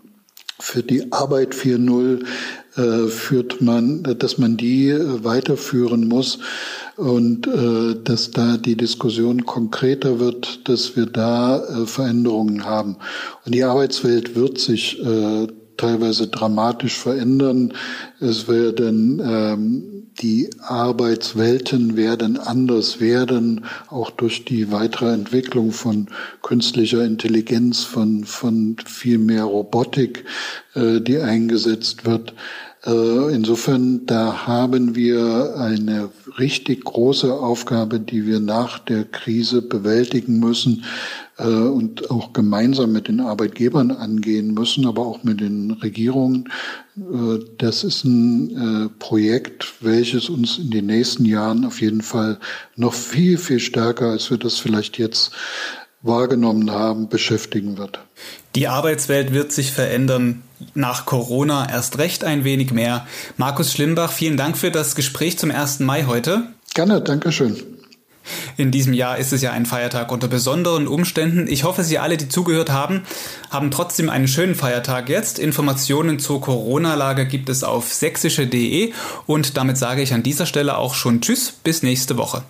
für 0.59 0.83
die 0.83 1.11
Arbeit 1.11 1.55
4.0 1.55 2.25
äh, 2.77 3.07
führt 3.09 3.61
man, 3.61 4.03
dass 4.19 4.39
man 4.39 4.57
die 4.57 4.89
äh, 4.89 5.25
weiterführen 5.25 6.09
muss. 6.09 6.39
und 6.97 7.47
äh, 7.47 7.97
dass 8.05 8.31
da 8.31 8.59
die 8.59 8.77
Diskussion 8.77 9.47
konkreter 9.47 10.21
wird, 10.21 10.69
dass 10.69 10.97
wir 10.97 11.07
da 11.07 11.59
äh, 11.59 11.87
Veränderungen 11.87 12.67
haben. 12.67 12.97
Und 13.47 13.55
die 13.55 13.65
Arbeitswelt 13.65 14.37
wird 14.37 14.59
sich 14.59 15.01
äh, 15.03 15.47
teilweise 15.81 16.29
dramatisch 16.29 16.99
verändern. 16.99 17.75
Es 18.21 18.49
werden 18.49 19.21
ähm, 19.25 20.01
die 20.21 20.51
Arbeitswelten 20.61 21.97
werden 21.97 22.39
anders 22.39 23.01
werden, 23.01 23.65
auch 23.89 24.11
durch 24.11 24.45
die 24.45 24.71
weitere 24.71 25.13
Entwicklung 25.13 25.73
von 25.73 26.09
künstlicher 26.43 27.05
Intelligenz, 27.05 27.85
von, 27.85 28.25
von 28.25 28.77
viel 28.85 29.19
mehr 29.19 29.45
Robotik, 29.45 30.25
äh, 30.75 31.01
die 31.01 31.19
eingesetzt 31.19 32.05
wird. 32.05 32.35
Äh, 32.87 33.35
insofern, 33.35 34.07
da 34.07 34.47
haben 34.47 34.95
wir 34.95 35.55
eine 35.57 36.11
richtig 36.39 36.85
große 36.85 37.33
Aufgabe, 37.33 38.01
die 38.01 38.27
wir 38.27 38.41
nach 38.41 38.79
der 38.79 39.05
Krise 39.05 39.61
bewältigen 39.61 40.39
müssen 40.39 40.85
äh, 41.37 41.45
und 41.45 42.11
auch 42.11 42.33
gemeinsam 42.33 42.93
mit 42.93 43.09
den 43.09 43.21
Arbeitgebern 43.21 43.91
angehen 43.91 44.55
müssen, 44.55 44.87
aber 44.87 45.05
auch 45.05 45.23
mit 45.25 45.41
den 45.41 45.73
Regierungen. 45.73 46.49
Äh, 46.97 47.45
das 47.59 47.85
ist 47.85 48.05
ein 48.05 48.91
Projekt, 48.99 49.75
welches 49.81 50.31
uns 50.31 50.57
in 50.57 50.71
den 50.71 50.87
nächsten 50.87 51.27
Jahren 51.27 51.67
auf 51.67 51.83
jeden 51.83 52.03
Fall 52.03 52.39
noch 52.77 52.95
viel, 52.95 53.37
viel 53.37 53.61
stärker, 53.61 54.07
als 54.07 54.31
wir 54.31 54.39
das 54.39 54.59
vielleicht 54.59 54.97
jetzt 54.97 55.33
wahrgenommen 56.03 56.71
haben, 56.71 57.11
beschäftigen 57.11 57.77
wird. 57.77 58.01
Die 58.55 58.69
Arbeitswelt 58.69 59.35
wird 59.35 59.53
sich 59.53 59.71
verändern. 59.71 60.43
Nach 60.75 61.07
Corona 61.07 61.69
erst 61.71 61.99
recht 61.99 62.25
ein 62.25 62.45
wenig 62.45 62.73
mehr. 62.73 63.07
Markus 63.37 63.73
Schlimbach, 63.73 64.13
vielen 64.13 64.37
Dank 64.37 64.59
für 64.59 64.71
das 64.71 64.95
Gespräch 64.95 65.39
zum 65.39 65.51
1. 65.51 65.81
Mai 65.81 66.05
heute. 66.05 66.43
Gerne, 66.75 67.01
danke 67.01 67.33
schön. 67.33 67.63
In 68.57 68.71
diesem 68.71 68.93
Jahr 68.93 69.19
ist 69.19 69.33
es 69.33 69.43
ja 69.43 69.53
ein 69.53 69.67
Feiertag 69.67 70.13
unter 70.13 70.29
besonderen 70.29 70.87
Umständen. 70.87 71.47
Ich 71.49 71.65
hoffe, 71.65 71.85
Sie 71.85 71.99
alle, 71.99 72.17
die 72.17 72.29
zugehört 72.29 72.71
haben, 72.71 73.03
haben 73.51 73.71
trotzdem 73.71 74.11
einen 74.11 74.29
schönen 74.29 74.55
Feiertag 74.55 75.09
jetzt. 75.09 75.39
Informationen 75.39 76.19
zur 76.19 76.41
Corona-Lage 76.41 77.27
gibt 77.27 77.49
es 77.49 77.65
auf 77.65 77.93
sächsische.de 77.93 78.93
und 79.27 79.57
damit 79.57 79.79
sage 79.79 80.03
ich 80.03 80.15
an 80.15 80.23
dieser 80.23 80.47
Stelle 80.47 80.77
auch 80.77 80.95
schon 80.95 81.21
Tschüss, 81.21 81.53
bis 81.53 81.83
nächste 81.83 82.17
Woche. 82.17 82.43